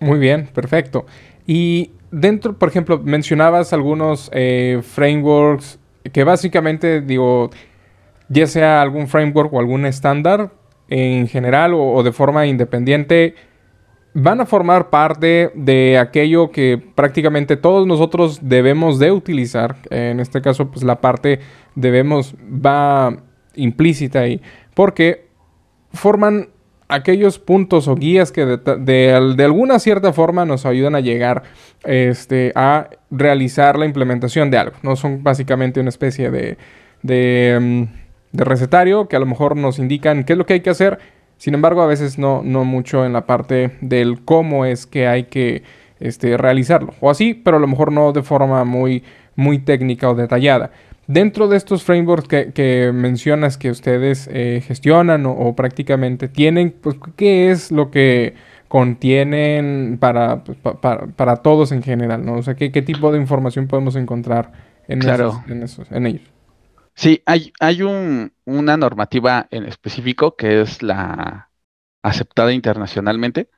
Muy 0.00 0.18
bien, 0.18 0.48
perfecto. 0.52 1.06
Y 1.46 1.92
dentro, 2.10 2.58
por 2.58 2.68
ejemplo, 2.68 2.98
mencionabas 2.98 3.72
algunos 3.72 4.30
eh, 4.32 4.80
frameworks 4.82 5.78
que 6.12 6.24
básicamente, 6.24 7.00
digo, 7.00 7.50
ya 8.28 8.46
sea 8.46 8.82
algún 8.82 9.08
framework 9.08 9.52
o 9.52 9.58
algún 9.58 9.86
estándar, 9.86 10.52
en 10.88 11.28
general 11.28 11.72
o, 11.74 12.02
de 12.02 12.12
forma 12.12 12.46
independiente 12.46 13.34
van 14.14 14.40
a 14.40 14.46
formar 14.46 14.90
parte 14.90 15.52
de 15.54 15.98
aquello 15.98 16.50
que 16.50 16.82
prácticamente 16.94 17.56
todos 17.56 17.86
nosotros 17.86 18.40
debemos 18.42 18.98
de 18.98 19.12
utilizar. 19.12 19.76
En 19.90 20.18
este 20.18 20.40
caso, 20.40 20.70
pues 20.70 20.82
la 20.82 21.00
parte 21.00 21.40
debemos 21.74 22.34
va 22.34 23.16
implícita 23.54 24.20
ahí, 24.20 24.40
porque 24.74 25.28
forman 25.92 26.48
aquellos 26.88 27.38
puntos 27.38 27.86
o 27.86 27.94
guías 27.94 28.32
que 28.32 28.46
de, 28.46 29.44
alguna 29.44 29.78
cierta 29.78 30.12
forma 30.12 30.44
nos 30.44 30.64
ayudan 30.64 30.94
a 30.94 31.00
llegar 31.00 31.42
este, 31.84 32.52
a 32.54 32.88
realizar 33.10 33.78
la 33.78 33.84
implementación 33.84 34.50
de 34.50 34.58
algo. 34.58 34.76
No 34.82 34.96
son 34.96 35.22
básicamente 35.22 35.80
una 35.80 35.90
especie 35.90 36.30
de, 36.30 36.56
de, 37.02 37.58
mm, 37.60 38.07
de 38.32 38.44
recetario 38.44 39.08
que 39.08 39.16
a 39.16 39.20
lo 39.20 39.26
mejor 39.26 39.56
nos 39.56 39.78
indican 39.78 40.24
qué 40.24 40.34
es 40.34 40.38
lo 40.38 40.46
que 40.46 40.54
hay 40.54 40.60
que 40.60 40.70
hacer 40.70 40.98
sin 41.38 41.54
embargo, 41.54 41.82
a 41.82 41.86
veces 41.86 42.18
no, 42.18 42.42
no 42.44 42.64
mucho 42.64 43.06
en 43.06 43.12
la 43.12 43.24
parte 43.24 43.70
del 43.80 44.24
cómo 44.24 44.64
es 44.64 44.86
que 44.86 45.06
hay 45.06 45.24
que 45.24 45.62
este, 46.00 46.36
realizarlo. 46.36 46.94
O 47.00 47.10
así, 47.10 47.32
pero 47.32 47.56
a 47.56 47.60
lo 47.60 47.68
mejor 47.68 47.92
no 47.92 48.12
de 48.12 48.22
forma 48.22 48.64
muy, 48.64 49.04
muy 49.36 49.60
técnica 49.60 50.10
o 50.10 50.14
detallada. 50.16 50.72
Dentro 51.06 51.46
de 51.46 51.56
estos 51.56 51.84
frameworks 51.84 52.28
que, 52.52 52.90
mencionas 52.92 53.56
que 53.56 53.70
ustedes 53.70 54.28
eh, 54.30 54.62
gestionan 54.66 55.26
o, 55.26 55.54
prácticamente 55.54 56.28
tienen, 56.28 56.72
pues, 56.72 56.96
¿qué 57.16 57.50
es 57.50 57.70
lo 57.70 57.90
que 57.90 58.34
contienen 58.66 59.96
para, 59.98 60.42
pues, 60.42 60.58
para, 60.58 61.36
todos 61.36 61.70
en 61.70 61.82
general? 61.82 62.26
¿no? 62.26 62.34
O 62.34 62.42
sea, 62.42 62.56
¿qué, 62.56 62.82
tipo 62.82 63.12
de 63.12 63.18
información 63.20 63.68
podemos 63.68 63.94
encontrar 63.96 64.52
en, 64.88 65.02
en, 65.02 65.62
esos, 65.62 65.90
en 65.92 66.06
ellos? 66.06 66.37
Sí, 66.98 67.22
hay, 67.26 67.52
hay 67.60 67.82
un, 67.82 68.32
una 68.44 68.76
normativa 68.76 69.46
en 69.52 69.64
específico 69.66 70.34
que 70.34 70.60
es 70.62 70.82
la 70.82 71.52
aceptada 72.02 72.52
internacionalmente, 72.52 73.50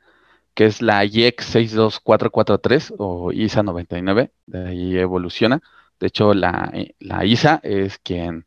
que 0.55 0.67
es 0.67 0.83
la 0.83 1.05
IEC 1.07 1.41
62443 1.43 2.95
o 2.99 3.33
ISA 3.33 3.63
99, 3.63 4.33
de 4.47 4.69
ahí 4.69 4.99
evoluciona. 4.99 5.63
De 6.01 6.09
hecho, 6.09 6.35
la, 6.35 6.71
eh, 6.75 6.97
la 7.01 7.25
ISA 7.25 7.61
es 7.63 7.99
quien, 7.99 8.47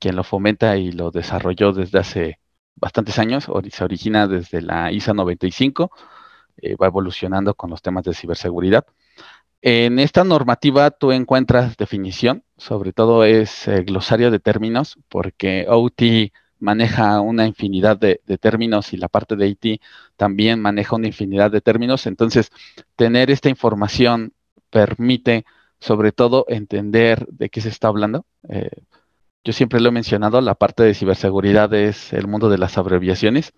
quien 0.00 0.16
lo 0.16 0.24
fomenta 0.24 0.76
y 0.78 0.92
lo 0.92 1.12
desarrolló 1.12 1.72
desde 1.72 2.00
hace 2.00 2.40
bastantes 2.76 3.18
años, 3.20 3.48
se 3.70 3.84
origina 3.84 4.26
desde 4.28 4.62
la 4.62 4.92
ISA 4.92 5.14
95, 5.14 5.92
eh, 6.58 6.76
va 6.76 6.88
evolucionando 6.88 7.54
con 7.54 7.70
los 7.70 7.82
temas 7.82 8.04
de 8.04 8.14
ciberseguridad. 8.14 8.86
En 9.66 9.98
esta 9.98 10.24
normativa 10.24 10.90
tú 10.90 11.10
encuentras 11.10 11.78
definición, 11.78 12.44
sobre 12.58 12.92
todo 12.92 13.24
es 13.24 13.66
eh, 13.66 13.82
glosario 13.82 14.30
de 14.30 14.38
términos, 14.38 14.98
porque 15.08 15.64
OT 15.66 16.32
maneja 16.58 17.18
una 17.22 17.46
infinidad 17.46 17.96
de, 17.96 18.20
términos 18.38 18.92
y 18.92 18.98
la 18.98 19.08
parte 19.08 19.36
de 19.36 19.48
IT 19.48 19.80
también 20.16 20.60
maneja 20.60 20.96
una 20.96 21.06
infinidad 21.06 21.50
de 21.50 21.62
términos. 21.62 22.06
Entonces, 22.06 22.50
tener 22.94 23.30
esta 23.30 23.48
información 23.48 24.34
permite 24.68 25.46
sobre 25.80 26.12
todo 26.12 26.44
entender 26.48 27.26
de 27.28 27.48
qué 27.48 27.62
se 27.62 27.70
está 27.70 27.88
hablando. 27.88 28.26
Eh, 28.50 28.68
yo 29.44 29.54
siempre 29.54 29.80
lo 29.80 29.88
he 29.88 29.92
mencionado, 29.92 30.42
la 30.42 30.56
parte 30.56 30.82
de 30.82 30.92
ciberseguridad 30.92 31.72
es 31.72 32.12
el 32.12 32.28
mundo 32.28 32.50
de 32.50 32.58
las 32.58 32.76
abreviaciones. 32.76 33.54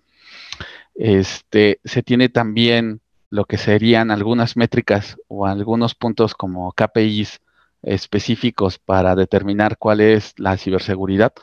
Este, 0.95 1.81
se 1.83 2.01
tiene 2.01 2.29
también 2.29 3.01
lo 3.29 3.45
que 3.45 3.57
serían 3.57 4.11
algunas 4.11 4.57
métricas 4.57 5.17
o 5.27 5.45
algunos 5.45 5.95
puntos 5.95 6.33
como 6.35 6.71
KPIs 6.71 7.41
específicos 7.81 8.79
para 8.79 9.15
determinar 9.15 9.77
cuál 9.77 10.01
es 10.01 10.33
la 10.37 10.57
ciberseguridad. 10.57 11.33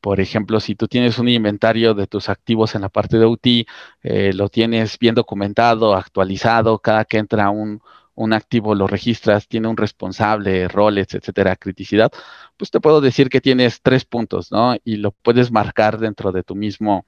Por 0.00 0.20
ejemplo, 0.20 0.60
si 0.60 0.74
tú 0.74 0.86
tienes 0.88 1.18
un 1.18 1.28
inventario 1.28 1.94
de 1.94 2.06
tus 2.06 2.28
activos 2.28 2.74
en 2.74 2.82
la 2.82 2.88
parte 2.88 3.18
de 3.18 3.24
OT, 3.24 3.66
eh, 4.02 4.32
lo 4.32 4.48
tienes 4.48 4.98
bien 4.98 5.14
documentado, 5.14 5.94
actualizado, 5.94 6.78
cada 6.78 7.04
que 7.04 7.18
entra 7.18 7.50
un, 7.50 7.82
un 8.18 8.32
activo 8.32 8.74
lo 8.74 8.86
registras, 8.86 9.48
tiene 9.48 9.68
un 9.68 9.76
responsable, 9.76 10.66
roles, 10.68 11.14
etcétera, 11.14 11.56
criticidad, 11.56 12.10
pues 12.56 12.70
te 12.70 12.80
puedo 12.80 13.00
decir 13.00 13.28
que 13.28 13.40
tienes 13.40 13.80
tres 13.80 14.04
puntos, 14.04 14.50
¿no? 14.50 14.76
Y 14.84 14.96
lo 14.96 15.12
puedes 15.12 15.52
marcar 15.52 15.98
dentro 15.98 16.32
de 16.32 16.42
tu 16.42 16.56
mismo 16.56 17.06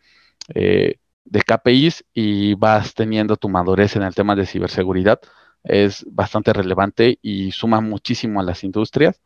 eh, 0.55 0.99
de 1.25 1.43
KPIs 1.43 2.05
y 2.13 2.55
vas 2.55 2.95
teniendo 2.95 3.37
tu 3.37 3.49
madurez 3.49 3.97
en 3.97 4.03
el 4.03 4.15
tema 4.15 4.35
de 4.37 4.47
ciberseguridad. 4.47 5.21
Es 5.63 6.05
bastante 6.11 6.53
relevante 6.53 7.19
y 7.23 7.53
suma 7.53 7.81
muchísimo 7.81 8.41
a 8.41 8.45
las 8.45 8.65
industrias. 8.65 9.21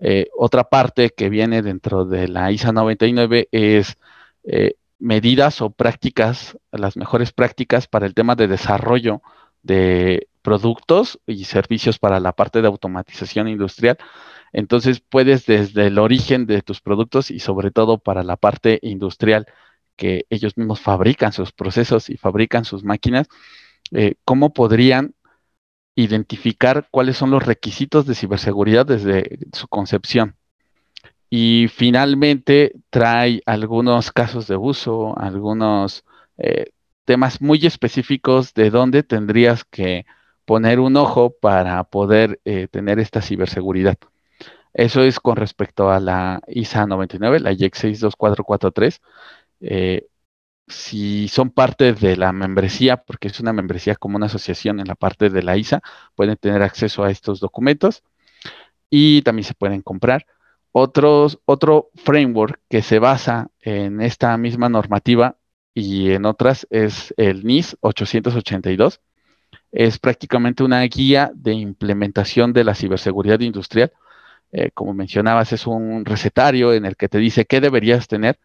Eh, 0.00 0.28
otra 0.36 0.64
parte 0.64 1.10
que 1.10 1.28
viene 1.28 1.62
dentro 1.62 2.04
de 2.04 2.28
la 2.28 2.52
ISA 2.52 2.72
99 2.72 3.48
es 3.50 3.96
eh, 4.44 4.74
medidas 4.98 5.60
o 5.60 5.70
prácticas, 5.70 6.56
las 6.72 6.96
mejores 6.96 7.32
prácticas 7.32 7.86
para 7.86 8.06
el 8.06 8.14
tema 8.14 8.34
de 8.34 8.48
desarrollo 8.48 9.22
de 9.62 10.28
productos 10.42 11.20
y 11.26 11.44
servicios 11.44 11.98
para 11.98 12.20
la 12.20 12.32
parte 12.32 12.62
de 12.62 12.68
automatización 12.68 13.48
industrial. 13.48 13.98
Entonces 14.52 15.00
puedes 15.00 15.46
desde 15.46 15.88
el 15.88 15.98
origen 15.98 16.46
de 16.46 16.62
tus 16.62 16.80
productos 16.80 17.30
y 17.30 17.40
sobre 17.40 17.70
todo 17.70 17.98
para 17.98 18.22
la 18.22 18.36
parte 18.36 18.78
industrial 18.82 19.46
que 19.98 20.24
ellos 20.30 20.56
mismos 20.56 20.80
fabrican 20.80 21.32
sus 21.32 21.52
procesos 21.52 22.08
y 22.08 22.16
fabrican 22.16 22.64
sus 22.64 22.84
máquinas, 22.84 23.28
eh, 23.92 24.14
¿cómo 24.24 24.54
podrían 24.54 25.14
identificar 25.96 26.86
cuáles 26.90 27.16
son 27.18 27.30
los 27.30 27.44
requisitos 27.44 28.06
de 28.06 28.14
ciberseguridad 28.14 28.86
desde 28.86 29.40
su 29.52 29.66
concepción? 29.68 30.36
Y 31.28 31.66
finalmente 31.68 32.72
trae 32.90 33.42
algunos 33.44 34.12
casos 34.12 34.46
de 34.46 34.56
uso, 34.56 35.18
algunos 35.18 36.04
eh, 36.38 36.70
temas 37.04 37.40
muy 37.42 37.66
específicos 37.66 38.54
de 38.54 38.70
dónde 38.70 39.02
tendrías 39.02 39.64
que 39.64 40.06
poner 40.44 40.80
un 40.80 40.96
ojo 40.96 41.34
para 41.40 41.82
poder 41.84 42.40
eh, 42.44 42.68
tener 42.70 43.00
esta 43.00 43.20
ciberseguridad. 43.20 43.98
Eso 44.78 45.02
es 45.02 45.18
con 45.18 45.36
respecto 45.36 45.90
a 45.90 45.98
la 45.98 46.40
ISA 46.46 46.86
99, 46.86 47.40
la 47.40 47.52
IEC 47.52 47.74
62443. 47.74 49.00
Eh, 49.60 50.06
si 50.68 51.28
son 51.28 51.50
parte 51.50 51.92
de 51.94 52.16
la 52.16 52.32
membresía, 52.32 52.98
porque 52.98 53.28
es 53.28 53.40
una 53.40 53.52
membresía 53.52 53.96
como 53.96 54.16
una 54.16 54.26
asociación 54.26 54.80
en 54.80 54.88
la 54.88 54.94
parte 54.94 55.30
de 55.30 55.42
la 55.42 55.56
ISA, 55.56 55.82
pueden 56.14 56.36
tener 56.36 56.62
acceso 56.62 57.04
a 57.04 57.10
estos 57.10 57.40
documentos 57.40 58.02
y 58.90 59.22
también 59.22 59.44
se 59.44 59.54
pueden 59.54 59.82
comprar. 59.82 60.26
Otros, 60.72 61.40
otro 61.46 61.90
framework 61.96 62.60
que 62.68 62.82
se 62.82 62.98
basa 62.98 63.50
en 63.60 64.00
esta 64.00 64.36
misma 64.36 64.68
normativa 64.68 65.36
y 65.74 66.12
en 66.12 66.26
otras 66.26 66.66
es 66.70 67.14
el 67.16 67.44
NIS 67.44 67.76
882. 67.80 69.00
Es 69.72 69.98
prácticamente 69.98 70.62
una 70.64 70.82
guía 70.82 71.30
de 71.34 71.52
implementación 71.52 72.52
de 72.52 72.64
la 72.64 72.74
ciberseguridad 72.74 73.40
industrial. 73.40 73.92
Eh, 74.52 74.70
como 74.72 74.94
mencionabas, 74.94 75.52
es 75.52 75.66
un 75.66 76.04
recetario 76.04 76.72
en 76.74 76.84
el 76.84 76.96
que 76.96 77.08
te 77.08 77.18
dice 77.18 77.46
qué 77.46 77.60
deberías 77.60 78.08
tener 78.08 78.38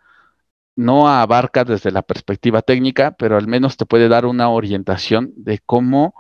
no 0.76 1.08
abarca 1.08 1.64
desde 1.64 1.92
la 1.92 2.02
perspectiva 2.02 2.62
técnica, 2.62 3.12
pero 3.12 3.38
al 3.38 3.48
menos 3.48 3.78
te 3.78 3.86
puede 3.86 4.08
dar 4.08 4.26
una 4.26 4.50
orientación 4.50 5.32
de 5.36 5.60
cómo 5.66 6.14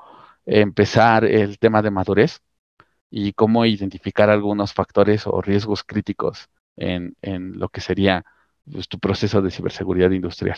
empezar 0.45 1.25
el 1.25 1.57
tema 1.60 1.81
de 1.81 1.91
madurez 1.91 2.41
y 3.10 3.33
cómo 3.33 3.65
identificar 3.65 4.29
algunos 4.29 4.74
factores 4.74 5.27
o 5.27 5.41
riesgos 5.41 5.83
críticos 5.83 6.50
en, 6.75 7.15
lo 7.60 7.69
que 7.69 7.81
sería 7.81 8.25
pues, 8.72 8.88
tu 8.88 9.00
proceso 9.00 9.41
de 9.41 9.51
ciberseguridad 9.51 10.12
industrial. 10.12 10.57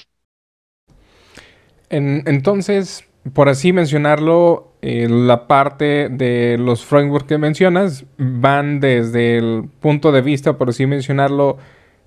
entonces, 1.90 3.06
por 3.34 3.50
así 3.50 3.74
mencionarlo, 3.74 4.74
eh, 4.82 5.08
la 5.10 5.48
parte 5.48 6.10
de 6.10 6.58
los 6.60 6.86
frameworks 6.86 7.28
que 7.28 7.38
mencionas 7.38 8.06
van 8.18 8.80
desde 8.80 9.38
el 9.38 9.70
punto 9.80 10.12
de 10.12 10.22
vista, 10.22 10.58
por 10.58 10.70
así 10.70 10.86
mencionarlo, 10.86 11.58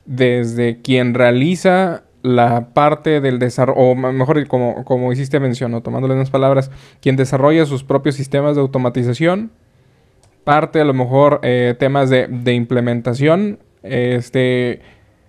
desde 0.09 0.81
quien 0.81 1.13
realiza 1.13 2.03
la 2.23 2.71
parte 2.73 3.21
del 3.21 3.39
desarrollo, 3.39 3.79
o 3.79 3.95
mejor, 3.95 4.45
como, 4.49 4.85
como 4.85 5.13
hiciste 5.13 5.39
mención, 5.39 5.71
¿no? 5.71 5.83
tomándole 5.83 6.15
unas 6.15 6.31
palabras, 6.31 6.71
quien 7.01 7.15
desarrolla 7.15 7.67
sus 7.67 7.85
propios 7.85 8.17
sistemas 8.17 8.57
de 8.57 8.63
automatización, 8.63 9.53
parte 10.45 10.81
a 10.81 10.85
lo 10.85 10.95
mejor 10.95 11.41
eh, 11.43 11.77
temas 11.79 12.09
de, 12.09 12.53
implementación, 12.55 13.59
este, 13.83 14.81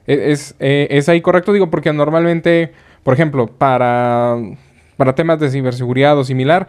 e, 0.07 0.31
es, 0.31 0.55
e, 0.59 0.87
es, 0.89 1.09
ahí 1.09 1.19
correcto, 1.19 1.51
digo, 1.51 1.69
porque 1.69 1.91
normalmente, 1.91 2.71
por 3.03 3.13
ejemplo, 3.13 3.47
para, 3.47 4.37
para 4.95 5.13
temas 5.13 5.39
de 5.39 5.49
ciberseguridad 5.49 6.17
o 6.17 6.23
similar, 6.23 6.67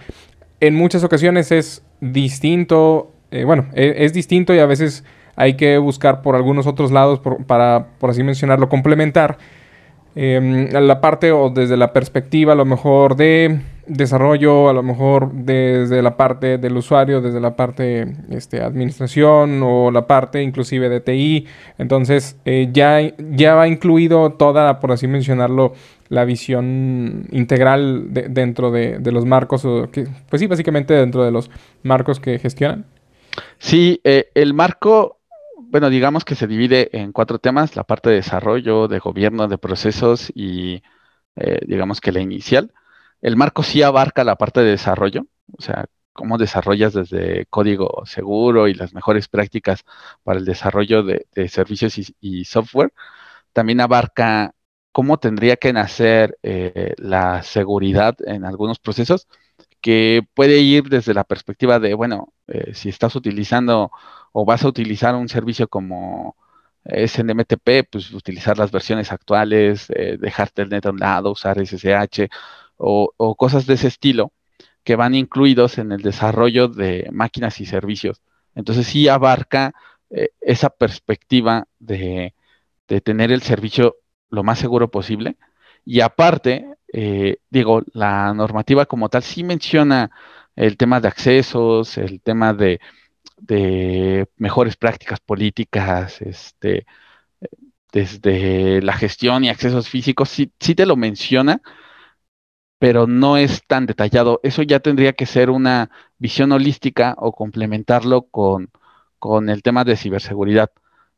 en 0.59 0.75
muchas 0.75 1.05
ocasiones 1.05 1.53
es 1.53 1.85
distinto, 2.01 3.13
eh, 3.31 3.45
bueno, 3.45 3.69
e, 3.73 3.95
es 3.99 4.13
distinto 4.13 4.53
y 4.53 4.59
a 4.59 4.67
veces 4.67 5.05
hay 5.41 5.55
que 5.55 5.79
buscar 5.79 6.21
por 6.21 6.37
algunos 6.37 6.67
otros 6.67 6.93
lados 6.93 7.21
para, 7.47 7.87
por 7.99 8.11
así 8.11 8.23
mencionarlo, 8.23 8.69
complementar 8.69 9.39
em, 10.15 10.69
la 10.71 11.01
parte 11.01 11.33
o 11.33 11.49
desde 11.49 11.79
la 11.79 11.95
perspectiva 11.95 12.53
a 12.53 12.57
lo 12.57 12.67
mejor 12.67 13.17
de 13.17 13.61
desarrollo, 13.87 14.69
a 14.69 14.75
lo 14.75 14.83
mejor 14.83 15.33
desde 15.33 16.03
la 16.03 16.19
parte 16.19 16.59
del 16.59 16.77
usuario, 16.77 17.23
desde 17.23 17.41
la 17.41 17.57
parte 17.57 18.07
este, 18.29 18.61
administración 18.61 19.63
o 19.63 19.91
la 19.91 20.07
parte 20.07 20.43
inclusive 20.43 20.91
de 20.91 21.01
TI. 21.01 21.47
Entonces 21.79 22.37
eh, 22.45 22.69
ya, 22.71 23.01
ya 23.17 23.55
va 23.55 23.67
incluido 23.67 24.33
toda, 24.35 24.79
por 24.79 24.93
así 24.93 25.09
mencionarlo, 25.09 25.73
la 26.11 26.27
visión 26.27 27.29
integral 27.31 28.09
dentro 28.11 28.71
de, 28.71 29.01
los 29.11 29.25
marcos, 29.25 29.65
o 29.65 29.89
pues 30.29 30.41
sí, 30.41 30.47
básicamente 30.47 30.93
dentro 30.93 31.25
de 31.25 31.31
los 31.31 31.51
marcos 31.83 32.21
que 32.21 32.39
gestionan. 32.39 32.85
Sí, 33.59 34.01
eh, 34.05 34.31
el 34.35 34.53
marco, 34.55 35.20
bueno, 35.71 35.89
digamos 35.91 36.25
que 36.25 36.35
se 36.35 36.47
divide 36.49 36.91
en 36.99 37.13
cuatro 37.13 37.39
temas, 37.39 37.77
la 37.77 37.85
parte 37.85 38.11
de 38.11 38.17
desarrollo, 38.17 38.89
de 38.89 38.99
gobierno, 38.99 39.49
de 39.49 39.59
procesos 39.59 40.33
y 40.35 40.83
eh, 41.37 41.61
digamos 41.67 42.01
que 42.01 42.13
la 42.13 42.21
inicial. 42.21 42.73
El 43.23 43.37
marco 43.37 43.63
sí 43.63 43.83
abarca 43.83 44.25
la 44.25 44.37
parte 44.37 44.61
de 44.61 44.71
desarrollo, 44.71 45.27
o 45.57 45.63
sea, 45.63 45.87
cómo 46.13 46.39
desarrollas 46.39 46.95
desde 46.95 47.47
código 47.47 48.05
seguro 48.07 48.69
y 48.69 48.75
las 48.75 48.95
mejores 48.95 49.29
prácticas 49.29 49.85
para 50.25 50.39
el 50.41 50.45
desarrollo 50.45 51.03
de, 51.05 51.27
servicios 51.49 51.97
y, 52.21 52.45
software. 52.45 52.93
También 53.53 53.81
abarca 53.81 54.55
cómo 54.93 55.19
tendría 55.19 55.57
que 55.57 55.73
nacer 55.73 56.39
eh, 56.43 56.95
la 56.99 57.43
seguridad 57.43 58.17
en 58.27 58.45
algunos 58.45 58.79
procesos, 58.81 59.29
que 59.81 60.23
puede 60.35 60.59
ir 60.61 60.85
desde 60.89 61.15
la 61.15 61.25
perspectiva 61.25 61.79
de, 61.79 61.95
bueno, 61.95 62.33
eh, 62.49 62.75
si 62.75 62.89
estás 62.89 63.17
utilizando 63.17 63.91
o 64.33 64.45
vas 64.45 64.65
a 64.65 64.69
utilizar 64.69 65.15
un 65.15 65.29
servicio 65.29 65.69
como 65.69 66.37
SNMTP, 66.85 67.89
pues 67.91 68.13
utilizar 68.13 68.59
las 68.59 68.71
versiones 68.71 69.13
actuales, 69.13 69.91
eh, 69.91 70.17
dejarte 70.21 70.63
el 70.63 70.71
net 70.71 70.87
a 70.87 70.91
un 70.91 70.99
lado, 70.99 71.33
usar 71.33 71.59
SSH 71.59 72.29
o, 72.77 73.35
cosas 73.37 73.67
de 73.67 73.75
ese 73.75 73.89
estilo 73.89 74.33
que 74.85 74.97
van 74.97 75.15
incluidos 75.15 75.79
en 75.79 75.93
el 75.93 76.03
desarrollo 76.03 76.69
de 76.69 77.09
máquinas 77.13 77.61
y 77.61 77.67
servicios. 77.67 78.23
Entonces 78.55 78.87
sí 78.87 79.09
abarca 79.09 79.75
esa 80.41 80.71
perspectiva 80.71 81.69
de, 81.79 82.35
de 82.89 83.01
tener 83.01 83.31
el 83.33 83.43
servicio 83.43 83.97
lo 84.31 84.43
más 84.43 84.59
seguro 84.59 84.91
posible. 84.91 85.37
Y 85.85 86.01
aparte, 86.01 86.77
eh, 86.93 87.39
digo, 87.51 87.83
la 87.93 88.35
normativa 88.35 88.87
como 88.87 89.09
tal 89.09 89.23
sí 89.23 89.45
menciona 89.45 90.11
el 90.57 90.77
tema 90.77 91.01
de 91.01 91.09
accesos, 91.09 91.99
el 91.99 92.21
tema 92.21 92.55
de, 92.55 92.81
mejores 94.37 94.77
prácticas 94.77 95.21
políticas, 95.21 96.21
este, 96.23 96.87
desde 97.93 98.83
la 98.83 98.93
gestión 98.95 99.45
y 99.45 99.49
accesos 99.49 99.89
físicos, 99.89 100.29
sí, 100.29 100.53
sí 100.61 100.75
te 100.75 100.87
lo 100.87 100.97
menciona, 100.97 101.61
pero 102.79 103.07
no 103.07 103.37
es 103.37 103.63
tan 103.67 103.87
detallado. 103.87 104.41
Eso 104.43 104.63
ya 104.63 104.81
tendría 104.81 105.13
que 105.13 105.27
ser 105.27 105.51
una 105.51 105.91
visión 106.19 106.53
holística 106.53 107.15
o 107.19 107.33
complementarlo 107.33 108.23
con, 108.23 108.71
con 109.19 109.51
el 109.51 109.63
tema 109.63 109.85
de 109.85 109.97
ciberseguridad. 109.97 110.71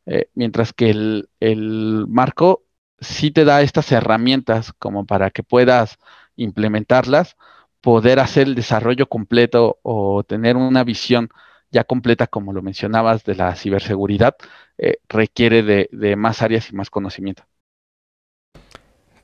Eh, 0.07 0.29
mientras 0.35 0.73
que 0.73 0.91
el, 0.91 1.31
el 1.41 2.07
marco 2.09 2.65
sí 3.03 3.31
te 3.31 3.45
da 3.45 3.63
estas 3.63 3.93
herramientas 3.93 4.73
como 4.79 5.05
para 5.05 5.31
que 5.31 5.43
puedas 5.43 5.99
implementarlas, 6.37 7.37
poder 7.81 8.21
hacer 8.21 8.47
el 8.47 8.55
desarrollo 8.55 9.09
completo 9.09 9.79
o 9.83 10.23
tener 10.25 10.57
una 10.57 10.85
visión 10.85 11.29
ya 11.71 11.85
completa, 11.85 12.27
como 12.27 12.53
lo 12.53 12.63
mencionabas, 12.63 13.25
de 13.25 13.35
la 13.35 13.55
ciberseguridad, 13.57 14.37
eh, 14.79 14.99
requiere 15.09 15.63
de, 15.63 16.17
más 16.17 16.43
áreas 16.43 16.71
y 16.71 16.75
más 16.75 16.91
conocimiento. 16.91 17.45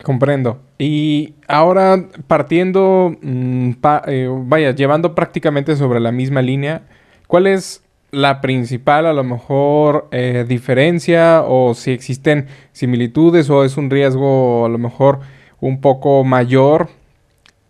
Comprendo. 0.03 0.61
Y 0.79 1.35
ahora 1.47 2.09
partiendo, 2.27 3.17
mm, 3.21 3.73
eh, 4.07 4.29
vaya, 4.31 4.71
llevando 4.71 5.15
prácticamente 5.15 5.77
sobre 5.77 6.01
la 6.01 6.13
misma 6.13 6.41
línea, 6.41 6.83
¿cuál 7.27 7.49
es 7.49 7.83
la 8.11 8.41
principal 8.41 9.07
a 9.07 9.13
lo 9.13 9.25
mejor 9.25 10.09
eh, 10.11 10.45
diferencia 10.49 11.43
o 11.43 11.75
si 11.75 11.91
existen 11.91 12.47
similitudes 12.73 13.51
o 13.51 13.65
es 13.65 13.77
un 13.77 13.91
riesgo 13.91 14.65
a 14.65 14.69
lo 14.69 14.79
mejor 14.79 15.21
un 15.61 15.81
poco 15.81 16.25
mayor 16.25 16.89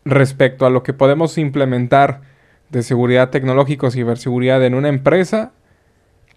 respecto 0.05 0.67
a 0.67 0.71
lo 0.71 0.83
que 0.83 0.93
podemos 0.93 1.39
implementar 1.39 2.21
de 2.71 2.83
seguridad 2.83 3.31
tecnológica 3.31 3.87
o 3.87 3.91
ciberseguridad 3.91 4.65
en 4.65 4.75
una 4.75 4.89
empresa 4.89 5.53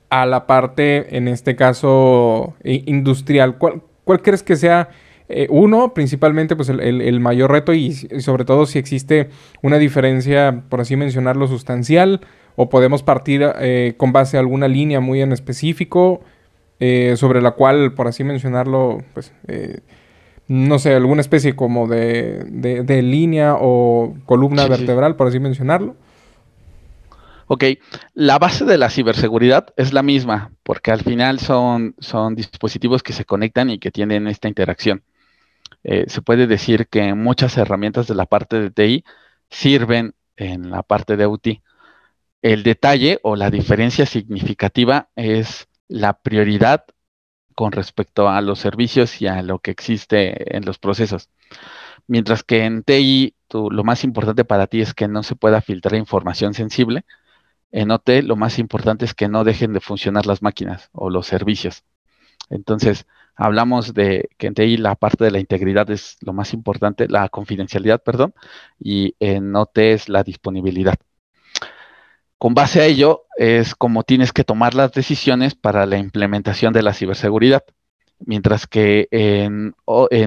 a 0.10 0.26
la 0.26 0.46
parte, 0.46 1.16
en 1.16 1.30
este 1.30 1.56
caso, 1.56 2.56
industrial. 2.64 3.58
¿Cuál, 3.58 3.82
crees 4.22 4.44
que 4.44 4.58
sea 4.58 4.90
eh, 5.30 5.48
uno, 5.50 5.94
principalmente, 5.94 6.58
pues 6.58 6.68
el, 6.68 7.20
mayor 7.22 7.52
reto 7.52 7.74
y, 7.74 7.94
sobre 7.94 8.44
todo 8.44 8.66
si 8.66 8.78
existe 8.78 9.30
una 9.62 9.78
diferencia, 9.78 10.64
por 10.68 10.82
así 10.82 10.98
mencionarlo, 10.98 11.48
sustancial 11.48 12.20
o 12.62 12.70
podemos 12.70 13.02
partir 13.02 13.42
eh, 13.60 13.96
con 13.98 14.12
base 14.12 14.38
a 14.38 14.40
alguna 14.40 14.68
línea 14.68 15.00
muy 15.00 15.20
en 15.20 15.32
específico 15.32 16.22
eh, 16.80 17.16
sobre 17.18 17.42
la 17.42 17.52
cual, 17.52 17.94
por 17.94 18.08
así 18.08 18.24
mencionarlo, 18.24 19.04
pues, 19.16 19.34
eh, 19.48 19.80
no 20.48 20.78
sé, 20.78 20.94
alguna 20.94 21.22
especie 21.22 21.56
como 21.56 21.88
de, 21.88 22.44
de, 22.46 23.02
línea 23.02 23.56
o 23.60 24.16
columna 24.28 24.68
vertebral, 24.68 25.16
por 25.16 25.28
así 25.28 25.40
mencionarlo. 25.40 25.96
Ok, 27.48 27.64
la 28.14 28.38
base 28.38 28.64
de 28.64 28.78
la 28.78 28.92
ciberseguridad 28.92 29.74
es 29.76 29.92
la 29.92 30.04
misma, 30.04 30.52
porque 30.62 30.92
al 30.92 31.02
final 31.02 31.40
son, 31.40 31.96
son 31.98 32.36
dispositivos 32.36 33.02
que 33.02 33.14
se 33.14 33.26
conectan 33.26 33.72
y 33.72 33.80
que 33.80 33.90
tienen 33.90 34.28
esta 34.28 34.48
interacción. 34.48 35.02
se 35.84 36.22
puede 36.22 36.46
decir 36.46 36.88
que 36.88 37.16
muchas 37.16 37.58
herramientas 37.58 38.06
de 38.08 38.14
la 38.14 38.28
parte 38.28 38.60
de 38.60 38.70
TI 38.70 39.04
sirven 39.50 40.14
en 40.36 40.70
la 40.70 40.84
parte 40.84 41.18
de 41.18 41.26
UT. 41.26 41.48
El 42.42 42.64
detalle 42.64 43.20
o 43.24 43.36
la 43.36 43.52
diferencia 43.52 44.06
significativa 44.06 45.10
es 45.16 45.68
la 45.88 46.14
prioridad 46.22 46.86
con 47.56 47.72
respecto 47.72 48.30
a 48.30 48.42
los 48.42 48.60
servicios 48.60 49.22
y 49.22 49.28
a 49.28 49.44
lo 49.44 49.60
que 49.60 49.72
existe 49.72 50.56
en 50.56 50.66
los 50.66 50.80
procesos. 50.80 51.30
Mientras 52.08 52.44
que 52.44 52.66
en 52.66 52.84
TI 52.84 53.36
lo 53.54 53.84
más 53.84 54.04
importante 54.04 54.46
para 54.46 54.68
ti 54.68 54.82
es 54.82 54.94
que 54.94 55.08
no 55.08 55.24
se 55.24 55.36
pueda 55.36 55.62
filtrar 55.62 55.96
información 55.96 56.54
sensible, 56.56 57.06
en 57.72 57.92
OT 57.92 58.24
lo 58.24 58.36
más 58.36 58.60
importante 58.60 59.06
es 59.06 59.14
que 59.14 59.28
no 59.28 59.44
dejen 59.44 59.74
de 59.74 59.80
funcionar 59.80 60.26
las 60.26 60.42
máquinas 60.42 60.90
o 60.94 61.10
los 61.10 61.28
servicios. 61.28 61.84
Entonces, 62.50 63.06
hablamos 63.36 63.94
de 63.94 64.30
que 64.38 64.48
en 64.48 64.56
TI 64.56 64.78
la 64.78 64.96
parte 64.96 65.26
de 65.26 65.32
la 65.32 65.40
integridad 65.40 65.90
es 65.92 66.18
lo 66.22 66.34
más 66.34 66.54
importante, 66.54 67.08
la 67.08 67.30
confidencialidad, 67.30 68.02
perdón, 68.04 68.34
y 68.80 69.16
en 69.20 69.56
OT 69.56 69.78
es 69.94 70.10
la 70.10 70.24
disponibilidad. 70.24 70.96
Con 72.42 72.56
base 72.56 72.82
a 72.82 72.86
ello 72.86 73.26
es 73.38 73.76
como 73.76 74.02
tienes 74.02 74.34
que 74.34 74.44
tomar 74.44 74.74
las 74.74 74.92
decisiones 74.94 75.54
para 75.54 75.86
la 75.86 76.00
implementación 76.00 76.74
de 76.74 76.82
la 76.82 76.96
ciberseguridad. 76.96 77.64
Mientras 78.18 78.66
que 78.66 79.08
en, 79.12 79.76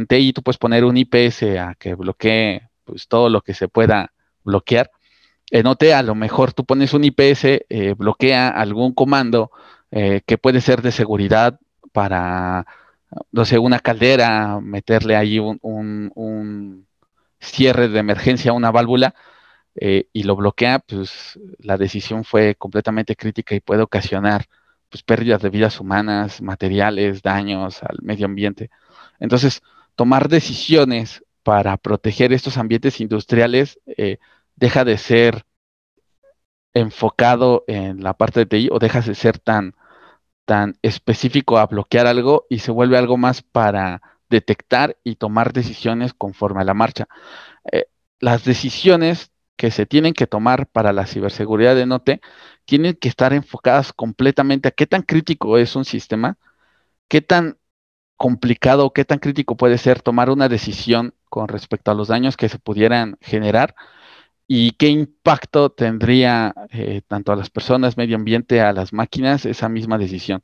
TI 0.07 0.33
tú 0.33 0.40
puedes 0.44 0.59
poner 0.59 0.85
un 0.85 0.96
IPS 0.96 1.42
a 1.59 1.74
que 1.77 1.96
bloquee 1.96 2.68
pues, 2.85 3.09
todo 3.09 3.29
lo 3.31 3.40
que 3.40 3.53
se 3.53 3.66
pueda 3.66 4.12
bloquear. 4.44 4.92
En 5.50 5.66
OT 5.66 5.92
a 5.92 6.05
lo 6.05 6.14
mejor 6.14 6.53
tú 6.53 6.64
pones 6.64 6.94
un 6.94 7.03
IPS, 7.03 7.64
eh, 7.68 7.94
bloquea 7.98 8.48
algún 8.48 8.94
comando 8.94 9.50
eh, 9.90 10.20
que 10.24 10.38
puede 10.38 10.61
ser 10.61 10.83
de 10.83 10.92
seguridad 10.92 11.59
para, 11.90 12.64
no 13.33 13.44
sé, 13.44 13.59
una 13.59 13.81
caldera, 13.81 14.61
meterle 14.61 15.16
ahí 15.16 15.40
un 15.40 16.87
cierre 17.40 17.88
de 17.88 17.98
emergencia 17.98 18.53
a 18.53 18.55
una 18.55 18.70
válvula 18.70 19.16
eh, 19.77 20.09
y 20.13 20.23
lo 20.23 20.37
bloquea, 20.37 20.79
pues 20.81 21.39
la 21.59 21.77
decisión 21.77 22.25
fue 22.25 22.55
completamente 22.55 23.17
crítica 23.17 23.55
y 23.55 23.61
puede 23.61 23.83
ocasionar 23.83 24.47
pues, 24.89 25.03
pérdidas 25.03 25.43
de 25.43 25.51
vidas 25.51 25.81
humanas, 25.81 26.41
materiales, 26.41 27.23
daños 27.23 27.83
al 27.83 27.99
medio 28.03 28.27
ambiente. 28.27 28.71
Entonces, 29.19 29.63
tomar 29.97 30.29
decisiones 30.29 31.25
para 31.43 31.77
proteger 31.77 32.33
estos 32.33 32.57
ambientes 32.59 33.01
industriales 33.01 33.81
eh, 33.87 34.19
deja 34.57 34.85
de 34.85 34.99
ser 34.99 35.45
enfocado 36.75 37.65
en 37.67 38.03
la 38.03 38.15
parte 38.15 38.41
de 38.41 38.47
TI 38.47 38.69
o 38.73 38.79
deja 38.79 39.01
de 39.01 39.15
ser 39.15 39.39
tan, 39.39 39.75
tan 40.45 40.77
específico 40.83 41.59
a 41.59 41.67
bloquear 41.67 42.07
algo 42.07 42.47
y 42.49 42.61
se 42.61 42.73
vuelve 42.73 42.99
algo 42.99 43.17
más 43.17 43.43
para 43.43 44.03
detectar 44.31 44.97
y 45.05 45.17
tomar 45.17 45.53
decisiones 45.53 46.15
conforme 46.15 46.63
a 46.63 46.65
la 46.65 46.75
marcha. 46.75 47.07
Eh, 47.73 47.87
las 48.21 48.45
decisiones 48.45 49.31
que 49.57 49.71
se 49.71 49.87
tienen 49.87 50.14
que 50.14 50.27
tomar 50.27 50.67
para 50.69 50.93
la 50.93 51.07
ciberseguridad 51.07 51.77
de 51.77 51.87
Note 51.87 52.21
tienen 52.64 52.95
que 52.95 53.09
estar 53.09 53.33
enfocadas 53.33 53.93
completamente 53.93 54.69
a 54.69 54.73
qué 54.73 54.87
tan 54.87 55.03
crítico 55.03 55.59
es 55.59 55.77
un 55.77 55.85
sistema, 55.85 56.38
qué 57.09 57.21
tan 57.23 57.59
complicado, 58.17 58.93
qué 58.93 59.05
tan 59.05 59.19
crítico 59.19 59.57
puede 59.57 59.79
ser 59.79 60.03
tomar 60.03 60.31
una 60.31 60.49
decisión 60.49 61.14
con 61.29 61.49
respecto 61.49 61.90
a 61.90 61.95
los 61.95 62.09
daños 62.09 62.37
que 62.37 62.49
se 62.49 62.59
pudieran 62.59 63.19
generar 63.21 63.75
y 64.47 64.73
qué 64.73 64.88
impacto 64.88 65.71
tendría 65.73 66.55
eh, 66.71 67.03
tanto 67.09 67.33
a 67.33 67.37
las 67.37 67.51
personas, 67.51 67.97
medio 67.97 68.17
ambiente, 68.17 68.61
a 68.61 68.73
las 68.73 68.93
máquinas 68.93 69.47
esa 69.47 69.69
misma 69.69 69.99
decisión. 69.99 70.43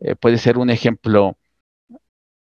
Eh, 0.00 0.16
puede 0.16 0.38
ser 0.38 0.58
un 0.58 0.70
ejemplo, 0.70 1.38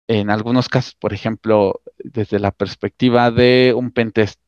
en 0.08 0.30
algunos 0.30 0.70
casos, 0.70 0.96
por 0.96 1.14
ejemplo, 1.14 1.82
desde 1.98 2.40
la 2.40 2.52
perspectiva 2.52 3.32
de 3.32 3.74
un 3.76 3.92
pentest 3.92 4.40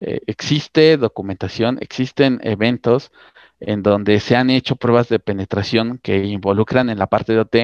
eh, 0.00 0.20
existe 0.26 0.96
documentación, 0.96 1.78
existen 1.80 2.40
eventos 2.42 3.12
en 3.60 3.82
donde 3.82 4.20
se 4.20 4.36
han 4.36 4.50
hecho 4.50 4.76
pruebas 4.76 5.08
de 5.08 5.18
penetración 5.18 5.98
que 6.02 6.24
involucran 6.24 6.90
en 6.90 6.98
la 6.98 7.06
parte 7.06 7.32
de 7.32 7.40
OT 7.40 7.56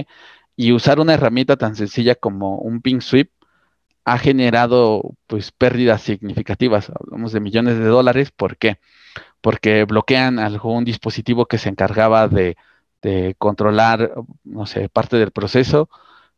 y 0.57 0.73
usar 0.73 1.01
una 1.01 1.15
herramienta 1.15 1.57
tan 1.57 1.77
sencilla 1.77 2.15
como 2.15 2.59
un 2.59 2.81
ping 2.81 3.01
sweep 3.01 3.31
ha 4.05 4.19
generado 4.19 5.15
pues 5.27 5.53
pérdidas 5.53 6.03
significativas, 6.03 6.91
hablamos 6.91 7.33
de 7.33 7.41
millones 7.41 7.79
de 7.79 7.85
dólares, 7.85 8.31
¿por 8.31 8.57
qué? 8.57 8.79
Porque 9.41 9.85
bloquean 9.85 10.39
algún 10.39 10.85
dispositivo 10.85 11.47
que 11.47 11.59
se 11.59 11.69
encargaba 11.69 12.29
de, 12.29 12.57
controlar, 13.39 14.13
no 14.45 14.67
sé, 14.67 14.89
parte 14.89 15.17
del 15.17 15.31
proceso. 15.31 15.89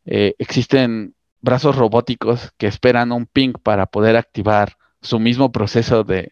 Eh, 0.05 0.35
existen 0.37 1.13
brazos 1.41 1.75
robóticos 1.75 2.53
que 2.57 2.67
esperan 2.67 3.11
un 3.11 3.25
ping 3.25 3.53
para 3.53 3.85
poder 3.85 4.15
activar 4.15 4.77
su 5.03 5.19
mismo 5.19 5.51
proceso 5.51 6.03
de, 6.03 6.31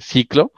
ciclo 0.00 0.52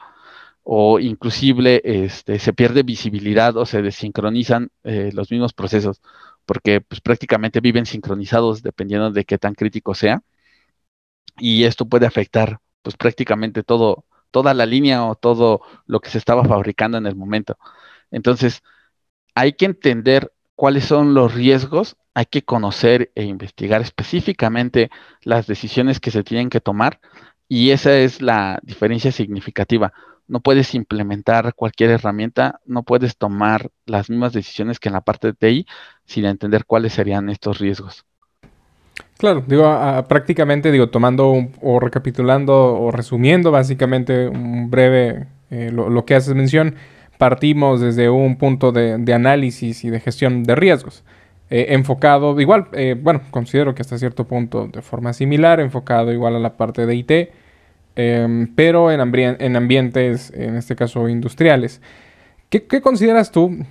o 0.63 0.99
inclusive 0.99 1.81
este, 1.83 2.39
se 2.39 2.53
pierde 2.53 2.83
visibilidad 2.83 3.55
o 3.57 3.65
se 3.65 3.81
desincronizan 3.81 4.69
eh, 4.83 5.11
los 5.13 5.29
mismos 5.29 5.53
procesos 5.53 6.01
porque 6.45 6.81
pues, 6.81 7.01
prácticamente 7.01 7.59
viven 7.59 7.85
sincronizados 7.85 8.61
dependiendo 8.63 9.11
de 9.11 9.25
qué 9.25 9.37
tan 9.37 9.55
crítico 9.55 9.95
sea. 9.95 10.21
Y 11.37 11.65
esto 11.65 11.85
puede 11.85 12.05
afectar 12.05 12.59
pues 12.81 12.95
prácticamente 12.95 13.63
todo, 13.63 14.05
toda 14.31 14.53
la 14.53 14.65
línea 14.65 15.05
o 15.05 15.15
todo 15.15 15.61
lo 15.87 15.99
que 15.99 16.09
se 16.09 16.19
estaba 16.19 16.45
fabricando 16.45 16.97
en 16.97 17.07
el 17.07 17.15
momento. 17.15 17.57
Entonces, 18.11 18.61
hay 19.35 19.53
que 19.53 19.65
entender 19.65 20.31
cuáles 20.55 20.85
son 20.85 21.13
los 21.13 21.33
riesgos, 21.33 21.97
hay 22.15 22.25
que 22.25 22.41
conocer 22.43 23.11
e 23.13 23.23
investigar 23.25 23.81
específicamente 23.81 24.89
las 25.21 25.45
decisiones 25.45 25.99
que 25.99 26.09
se 26.09 26.23
tienen 26.23 26.49
que 26.49 26.61
tomar 26.61 26.99
y 27.47 27.69
esa 27.69 27.95
es 27.95 28.21
la 28.21 28.59
diferencia 28.63 29.11
significativa 29.11 29.93
no 30.27 30.39
puedes 30.39 30.73
implementar 30.73 31.53
cualquier 31.53 31.91
herramienta, 31.91 32.59
no 32.65 32.83
puedes 32.83 33.17
tomar 33.17 33.69
las 33.85 34.09
mismas 34.09 34.33
decisiones 34.33 34.79
que 34.79 34.89
en 34.89 34.93
la 34.93 35.01
parte 35.01 35.27
de 35.27 35.33
TI 35.33 35.67
sin 36.05 36.25
entender 36.25 36.65
cuáles 36.65 36.93
serían 36.93 37.29
estos 37.29 37.59
riesgos. 37.59 38.05
Claro, 39.17 39.43
digo, 39.45 39.65
prácticamente, 40.07 40.71
digo, 40.71 40.89
tomando 40.89 41.49
o 41.61 41.79
recapitulando 41.79 42.53
o 42.53 42.91
resumiendo 42.91 43.51
básicamente 43.51 44.27
un 44.27 44.69
breve 44.69 45.27
eh, 45.51 45.71
lo, 45.71 46.05
que 46.05 46.15
haces 46.15 46.35
mención, 46.35 46.75
partimos 47.17 47.79
desde 47.79 48.09
un 48.09 48.37
punto 48.37 48.71
de, 48.71 49.13
análisis 49.13 49.83
y 49.85 49.89
de 49.89 49.99
gestión 49.99 50.43
de 50.43 50.55
riesgos. 50.55 51.03
Eh, 51.49 51.67
enfocado, 51.69 52.39
igual, 52.41 52.67
eh, 52.73 52.95
bueno, 52.99 53.21
considero 53.29 53.75
que 53.75 53.81
hasta 53.81 53.97
cierto 53.97 54.25
punto 54.25 54.67
de 54.67 54.81
forma 54.81 55.13
similar, 55.13 55.59
enfocado 55.59 56.11
igual 56.11 56.35
a 56.35 56.39
la 56.39 56.57
parte 56.57 56.85
de 56.85 56.95
IT, 56.95 57.29
Em, 57.95 58.53
pero 58.55 58.91
en, 58.91 58.99
en, 59.39 59.55
ambientes, 59.55 60.31
en 60.35 60.55
este 60.55 60.75
caso 60.75 61.07
industriales. 61.07 61.81
¿Qué, 62.49 62.81
consideras 62.81 63.31
tú, 63.31 63.65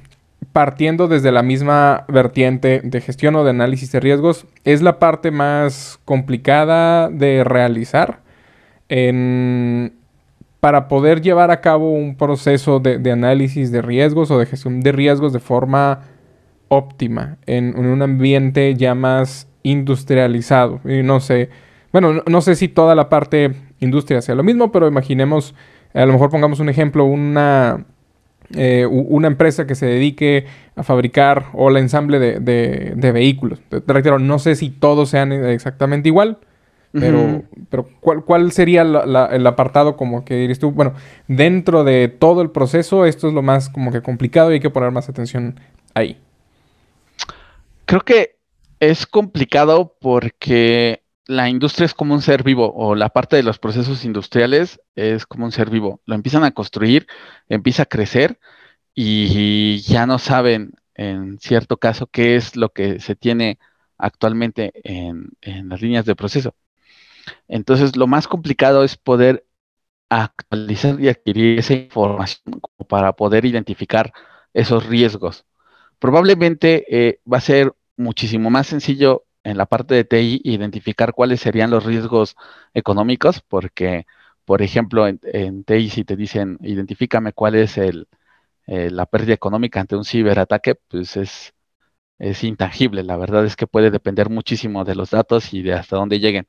partiendo 0.52 1.08
desde 1.08 1.32
la 1.32 1.42
misma 1.42 2.04
vertiente 2.08 2.80
de 2.82 3.00
gestión 3.00 3.36
o 3.36 3.44
de 3.44 3.50
análisis 3.50 3.92
de 3.92 4.00
riesgos, 4.00 4.46
es 4.64 4.82
la 4.82 4.98
parte 4.98 5.30
más 5.30 6.00
complicada 6.04 7.08
de 7.10 7.44
realizar 7.44 8.20
para 10.60 10.88
poder 10.88 11.20
llevar 11.20 11.50
a 11.50 11.60
cabo 11.60 11.90
un 11.90 12.16
proceso 12.16 12.78
de, 12.80 13.10
análisis 13.10 13.72
de 13.72 13.82
riesgos 13.82 14.30
o 14.30 14.38
de 14.38 14.46
gestión 14.46 14.80
de 14.80 14.92
riesgos 14.92 15.32
de 15.32 15.40
forma 15.40 16.02
óptima 16.68 17.38
en, 17.46 17.76
un 17.76 18.02
ambiente 18.02 18.74
ya 18.74 18.94
más 18.94 19.48
industrializado? 19.62 20.80
Y 20.84 21.02
no 21.02 21.20
sé, 21.20 21.50
bueno, 21.92 22.22
no 22.26 22.40
sé 22.40 22.54
si 22.54 22.68
toda 22.68 22.94
la 22.94 23.08
parte 23.08 23.52
industria 23.80 24.22
sea 24.22 24.34
lo 24.34 24.42
mismo, 24.42 24.72
pero 24.72 24.88
imaginemos, 24.88 25.54
a 25.92 26.04
lo 26.06 26.12
mejor 26.12 26.30
pongamos 26.30 26.60
un 26.60 26.68
ejemplo, 26.68 27.04
una, 27.04 27.86
eh, 28.54 28.86
una 28.86 29.28
empresa 29.28 29.66
que 29.66 29.74
se 29.74 29.86
dedique 29.86 30.46
a 30.76 30.82
fabricar 30.82 31.46
o 31.52 31.70
el 31.70 31.76
ensamble 31.76 32.18
de, 32.18 33.12
vehículos. 33.12 33.60
Te, 33.68 33.80
reitero, 33.86 34.18
no 34.18 34.38
sé 34.38 34.54
si 34.56 34.70
todos 34.70 35.10
sean 35.10 35.32
exactamente 35.32 36.08
igual, 36.08 36.38
pero, 36.92 37.42
pero 37.70 37.88
¿cuál, 38.00 38.24
¿cuál 38.24 38.52
sería 38.52 38.82
el 38.82 39.46
apartado 39.46 39.96
como 39.96 40.24
que 40.24 40.36
dirías 40.36 40.60
tú? 40.60 40.70
Bueno, 40.70 40.94
dentro 41.26 41.82
de 41.82 42.06
todo 42.08 42.40
el 42.40 42.50
proceso, 42.50 43.04
esto 43.04 43.26
es 43.26 43.34
lo 43.34 43.42
más 43.42 43.68
como 43.68 43.90
que 43.90 44.00
complicado 44.00 44.50
y 44.50 44.54
hay 44.54 44.60
que 44.60 44.70
poner 44.70 44.92
más 44.92 45.08
atención 45.08 45.58
ahí. 45.94 46.20
Creo 47.86 48.00
que 48.00 48.38
es 48.80 49.06
complicado 49.06 49.96
porque 50.00 51.04
la 51.26 51.48
industria 51.48 51.86
es 51.86 51.94
como 51.94 52.14
un 52.14 52.22
ser 52.22 52.42
vivo 52.42 52.72
o 52.74 52.94
la 52.94 53.08
parte 53.08 53.36
de 53.36 53.42
los 53.42 53.58
procesos 53.58 54.04
industriales 54.04 54.80
es 54.94 55.26
como 55.26 55.44
un 55.46 55.52
ser 55.52 55.70
vivo. 55.70 56.00
Lo 56.06 56.14
empiezan 56.14 56.44
a 56.44 56.52
construir, 56.52 57.06
empieza 57.48 57.84
a 57.84 57.86
crecer 57.86 58.38
y 58.94 59.80
ya 59.80 60.06
no 60.06 60.18
saben 60.18 60.74
en 60.94 61.38
cierto 61.40 61.78
caso 61.78 62.06
qué 62.06 62.36
es 62.36 62.56
lo 62.56 62.70
que 62.70 63.00
se 63.00 63.16
tiene 63.16 63.58
actualmente 63.98 64.72
en, 64.84 65.30
las 65.68 65.82
líneas 65.82 66.04
de 66.04 66.16
proceso. 66.16 66.54
Entonces, 67.48 67.96
lo 67.96 68.06
más 68.06 68.28
complicado 68.28 68.84
es 68.84 68.96
poder 68.96 69.46
actualizar 70.10 71.00
y 71.00 71.08
adquirir 71.08 71.58
esa 71.58 71.74
información 71.74 72.60
para 72.88 73.14
poder 73.14 73.44
identificar 73.46 74.12
esos 74.52 74.86
riesgos. 74.86 75.44
Probablemente 76.04 76.84
eh, 76.90 77.20
va 77.24 77.38
a 77.38 77.40
ser 77.40 77.72
muchísimo 77.96 78.50
más 78.50 78.66
sencillo 78.66 79.24
en 79.42 79.56
la 79.56 79.64
parte 79.64 79.94
de 79.94 80.04
TI 80.04 80.42
identificar 80.44 81.14
cuáles 81.14 81.40
serían 81.40 81.70
los 81.70 81.86
riesgos 81.86 82.36
económicos, 82.74 83.40
porque, 83.48 84.04
por 84.44 84.60
ejemplo, 84.60 85.08
en, 85.08 85.64
TI 85.64 85.88
si 85.88 86.04
te 86.04 86.14
dicen, 86.14 86.58
identifícame 86.60 87.32
cuál 87.32 87.54
es 87.54 87.78
el, 87.78 88.06
eh, 88.66 88.90
la 88.90 89.06
pérdida 89.06 89.32
económica 89.32 89.80
ante 89.80 89.96
un 89.96 90.04
ciberataque, 90.04 90.74
pues 90.74 91.16
es, 91.16 91.54
es 92.18 92.44
intangible. 92.44 93.02
La 93.02 93.16
verdad 93.16 93.46
es 93.46 93.56
que 93.56 93.66
puede 93.66 93.90
depender 93.90 94.28
muchísimo 94.28 94.84
de 94.84 94.96
los 94.96 95.08
datos 95.10 95.54
y 95.54 95.62
de 95.62 95.72
hasta 95.72 95.96
dónde 95.96 96.20
lleguen. 96.20 96.46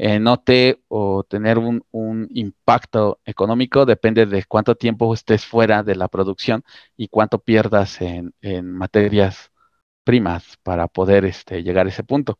En 0.00 0.28
OT 0.28 0.78
o 0.86 1.24
tener 1.24 1.58
un, 1.58 1.82
impacto 2.30 3.18
económico 3.24 3.84
depende 3.84 4.26
de 4.26 4.44
cuánto 4.44 4.76
tiempo 4.76 5.12
estés 5.12 5.44
fuera 5.44 5.82
de 5.82 5.96
la 5.96 6.06
producción 6.06 6.62
y 6.96 7.08
cuánto 7.08 7.40
pierdas 7.40 8.00
en, 8.00 8.32
en 8.40 8.70
materias 8.72 9.50
primas 10.04 10.56
para 10.62 10.86
poder 10.86 11.24
este, 11.24 11.64
llegar 11.64 11.86
a 11.86 11.88
ese 11.90 12.04
punto. 12.04 12.38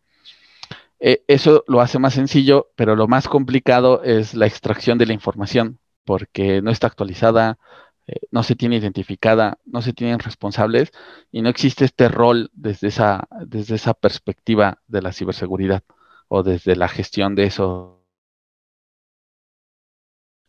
Eh, 1.00 1.24
eso 1.26 1.64
lo 1.66 1.80
hace 1.80 1.98
más 1.98 2.14
sencillo, 2.14 2.70
pero 2.76 2.94
lo 2.94 3.08
más 3.08 3.28
complicado 3.28 4.04
es 4.04 4.34
la 4.34 4.46
extracción 4.46 4.96
de 4.96 5.06
la 5.06 5.14
información, 5.14 5.80
porque 6.04 6.62
no 6.62 6.70
está 6.70 6.86
actualizada, 6.86 7.58
eh, 8.06 8.20
no 8.30 8.44
se 8.44 8.54
tiene 8.54 8.76
identificada, 8.76 9.58
no 9.64 9.82
se 9.82 9.92
tienen 9.92 10.20
responsables 10.20 10.92
y 11.32 11.42
no 11.42 11.48
existe 11.48 11.84
este 11.84 12.08
rol 12.08 12.50
desde 12.52 12.88
esa, 12.88 13.26
desde 13.46 13.74
esa 13.74 13.94
perspectiva 13.94 14.80
de 14.86 15.02
la 15.02 15.12
ciberseguridad 15.12 15.82
o 16.28 16.42
desde 16.42 16.76
la 16.76 16.88
gestión 16.88 17.34
de 17.34 17.44
eso. 17.44 18.06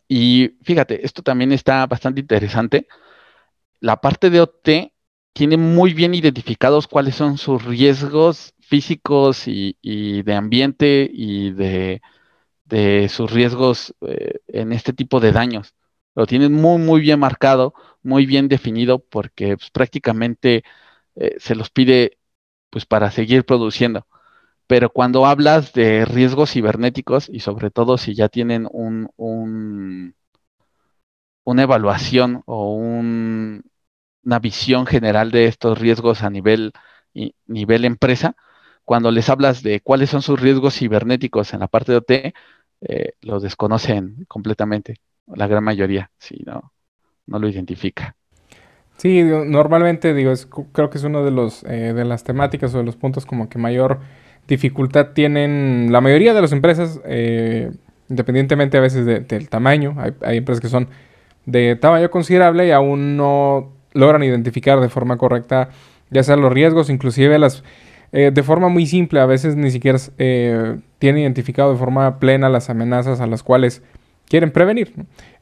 Y 0.08 0.58
fíjate, 0.64 1.06
esto 1.06 1.22
también 1.24 1.52
está 1.52 1.86
bastante 1.86 2.22
interesante. 2.22 2.88
La 3.80 4.02
parte 4.02 4.30
de 4.30 4.42
OT 4.42 4.94
tiene 5.34 5.58
muy 5.58 5.94
bien 5.94 6.14
identificados 6.14 6.88
cuáles 6.88 7.16
son 7.16 7.38
sus 7.38 7.64
riesgos 7.64 8.54
físicos 8.60 9.48
y, 9.48 9.76
de 10.24 10.34
ambiente 10.34 11.10
y 11.12 11.52
de, 11.52 12.02
sus 13.10 13.32
riesgos 13.32 13.96
eh, 14.02 14.40
en 14.48 14.74
este 14.74 14.94
tipo 14.94 15.20
de 15.20 15.32
daños. 15.32 15.76
Lo 16.16 16.28
tienen 16.28 16.54
muy, 16.54 16.80
muy 16.80 17.02
bien 17.02 17.20
marcado, 17.20 17.74
muy 18.04 18.26
bien 18.26 18.48
definido, 18.48 19.00
porque 19.00 19.58
pues, 19.58 19.72
prácticamente 19.72 20.64
eh, 21.16 21.36
se 21.40 21.56
los 21.56 21.70
pide 21.70 22.20
pues, 22.70 22.86
para 22.86 23.12
seguir 23.12 23.46
produciendo. 23.46 24.08
Pero 24.70 24.92
cuando 24.92 25.26
hablas 25.26 25.74
de 25.74 26.06
riesgos 26.06 26.52
cibernéticos 26.52 27.28
y 27.28 27.40
sobre 27.40 27.72
todo 27.72 27.98
si 27.98 28.14
ya 28.14 28.30
tienen 28.30 28.68
un, 28.72 29.10
un 29.16 30.14
una 31.44 31.64
evaluación 31.64 32.44
o 32.46 32.76
un, 32.76 33.64
una 34.24 34.38
visión 34.38 34.86
general 34.86 35.32
de 35.32 35.48
estos 35.48 35.80
riesgos 35.80 36.22
a 36.22 36.30
nivel, 36.30 36.72
empresa. 37.48 38.36
Cuando 38.86 39.10
les 39.10 39.28
hablas 39.30 39.64
de 39.64 39.82
cuáles 39.82 40.12
son 40.12 40.22
sus 40.22 40.40
riesgos 40.40 40.76
cibernéticos 40.76 41.52
en 41.56 41.62
la 41.62 41.68
parte 41.68 41.92
de 41.92 41.98
OT, 41.98 42.12
eh, 42.82 43.14
los 43.22 43.42
desconocen 43.42 44.24
completamente, 44.28 44.98
la 45.26 45.48
gran 45.48 45.64
mayoría, 45.64 46.12
si 46.20 46.44
no, 46.46 46.74
no 47.26 47.40
lo 47.40 47.50
identifica. 47.50 48.16
Sí, 48.98 49.24
normalmente 49.24 50.14
digo, 50.14 50.32
creo 50.74 50.92
que 50.92 51.00
es 51.00 51.04
uno 51.06 51.26
de 51.26 51.32
los 51.32 51.64
eh, 51.64 51.94
de 51.94 52.06
las 52.06 52.24
temáticas 52.24 52.76
o 52.76 52.78
de 52.78 52.84
los 52.84 52.98
puntos 52.98 53.26
como 53.26 53.50
que 53.50 53.58
mayor 53.58 54.02
dificultad 54.50 55.10
tienen 55.14 55.90
la 55.92 56.02
mayoría 56.02 56.34
de 56.34 56.42
las 56.42 56.52
empresas, 56.52 57.00
eh, 57.06 57.72
independientemente 58.10 58.78
a 58.78 58.82
veces 58.82 59.06
del 59.06 59.50
tamaño. 59.50 59.96
Hay, 60.22 60.38
empresas 60.38 60.60
que 60.60 60.68
son 60.68 60.90
de 61.46 61.76
tamaño 61.76 62.10
considerable 62.10 62.68
y 62.68 62.72
aún 62.72 63.16
no 63.16 63.72
logran 63.94 64.24
identificar 64.24 64.80
de 64.80 64.90
forma 64.90 65.18
correcta 65.18 65.70
ya 66.12 66.24
sea 66.24 66.36
los 66.36 66.52
riesgos, 66.52 66.90
inclusive 66.90 67.38
las... 67.38 67.64
Eh, 68.12 68.32
de 68.34 68.42
forma 68.42 68.70
muy 68.70 68.88
simple, 68.88 69.20
a 69.20 69.28
veces 69.28 69.56
ni 69.56 69.70
siquiera 69.70 70.00
eh, 70.18 70.80
tienen 70.98 71.22
identificado 71.22 71.72
de 71.72 71.78
forma 71.78 72.18
plena 72.18 72.50
las 72.50 72.72
amenazas 72.72 73.22
a 73.22 73.28
las 73.28 73.44
cuales 73.44 73.84
quieren 74.28 74.50
prevenir. 74.50 74.94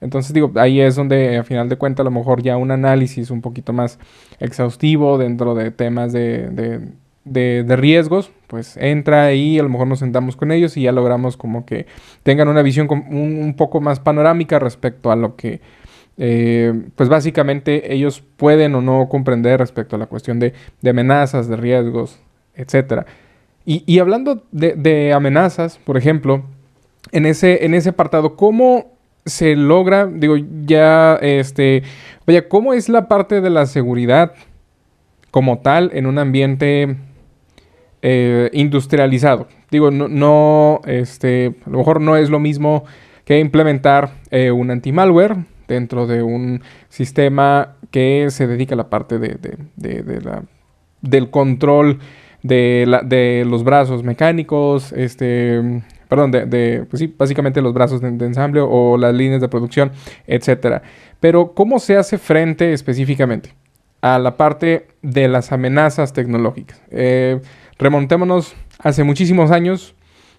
Entonces 0.01 0.33
digo, 0.33 0.51
ahí 0.55 0.81
es 0.81 0.97
donde 0.97 1.37
a 1.37 1.43
final 1.45 1.69
de 1.69 1.77
cuentas 1.77 2.01
a 2.01 2.03
lo 2.03 2.11
mejor 2.11 2.43
ya 2.43 2.57
un 2.57 2.71
análisis 2.71 3.31
un 3.31 3.39
poquito 3.39 3.71
más 3.71 3.99
exhaustivo 4.41 5.17
dentro 5.17 5.55
de 5.55 5.71
temas 5.71 6.11
de, 6.11 6.49
de, 6.49 6.89
riesgos, 7.33 8.31
pues 8.47 8.77
entra 8.77 9.25
ahí, 9.25 9.59
a 9.59 9.63
lo 9.63 9.69
mejor 9.69 9.87
nos 9.87 9.99
sentamos 9.99 10.35
con 10.35 10.51
ellos 10.51 10.77
y 10.77 10.83
ya 10.83 10.91
logramos 10.91 11.37
como 11.37 11.65
que 11.65 11.85
tengan 12.23 12.47
una 12.47 12.61
visión 12.61 12.87
un, 12.89 13.53
poco 13.57 13.81
más 13.81 13.99
panorámica 13.99 14.59
respecto 14.59 15.11
a 15.11 15.15
lo 15.15 15.35
que, 15.35 15.61
eh, 16.17 16.73
pues 16.95 17.09
básicamente 17.09 17.93
ellos 17.93 18.23
pueden 18.37 18.75
o 18.75 18.81
no 18.81 19.07
comprender 19.09 19.59
respecto 19.59 19.95
a 19.95 19.99
la 19.99 20.07
cuestión 20.07 20.39
de, 20.39 20.53
amenazas, 20.87 21.47
de 21.47 21.57
riesgos, 21.57 22.19
etc. 22.55 23.05
Y, 23.65 23.99
hablando 23.99 24.43
de, 24.51 25.11
amenazas, 25.13 25.77
por 25.83 25.97
ejemplo, 25.97 26.43
en 27.11 27.25
ese, 27.25 27.65
en 27.65 27.73
ese 27.73 27.89
apartado, 27.89 28.37
¿cómo 28.37 28.97
se 29.25 29.57
logra, 29.57 30.07
digo, 30.07 30.35
ya, 30.65 31.15
este, 31.21 31.83
vaya, 32.25 32.47
cómo 32.47 32.73
es 32.73 32.87
la 32.87 33.09
parte 33.09 33.41
de 33.41 33.49
la 33.49 33.65
seguridad 33.65 34.33
como 35.31 35.59
tal 35.59 35.91
en 35.93 36.05
un 36.05 36.17
ambiente 36.17 36.95
eh, 38.09 38.49
industrializado. 38.53 39.49
Digo, 39.69 39.91
no, 39.91 40.79
este, 40.85 41.55
a 41.65 41.69
lo 41.69 41.79
mejor 41.79 41.99
no 41.99 42.15
es 42.15 42.29
lo 42.29 42.39
mismo 42.39 42.85
que 43.25 43.37
implementar 43.37 44.11
eh, 44.31 44.49
un 44.49 44.71
anti-malware 44.71 45.35
dentro 45.67 46.07
de 46.07 46.23
un 46.23 46.61
sistema 46.87 47.75
que 47.91 48.27
se 48.29 48.47
dedica 48.47 48.75
a 48.75 48.77
la 48.77 48.89
parte 48.89 49.19
de, 49.19 50.21
la, 50.23 50.43
del 51.01 51.29
control 51.29 51.99
de, 52.43 52.85
la, 52.87 53.01
de, 53.01 53.43
los 53.45 53.65
brazos 53.65 54.03
mecánicos, 54.03 54.93
este, 54.93 55.83
perdón, 56.07 56.31
de, 56.31 56.85
pues 56.89 57.01
sí, 57.01 57.13
básicamente 57.17 57.61
los 57.61 57.73
brazos 57.73 57.99
de, 57.99 58.07
ensamble 58.07 58.61
o 58.61 58.97
las 58.97 59.13
líneas 59.13 59.41
de 59.41 59.49
producción, 59.49 59.91
etcétera. 60.27 60.81
Pero, 61.19 61.51
¿cómo 61.51 61.79
se 61.79 61.97
hace 61.97 62.17
frente 62.17 62.71
específicamente 62.71 63.53
a 63.99 64.17
la 64.17 64.37
parte 64.37 64.87
de 65.01 65.27
las 65.27 65.51
amenazas 65.51 66.13
tecnológicas? 66.13 66.81
Eh, 66.89 67.41
Remontémonos 67.79 68.55
hace 68.79 69.03
muchísimos 69.03 69.51
años 69.51 69.95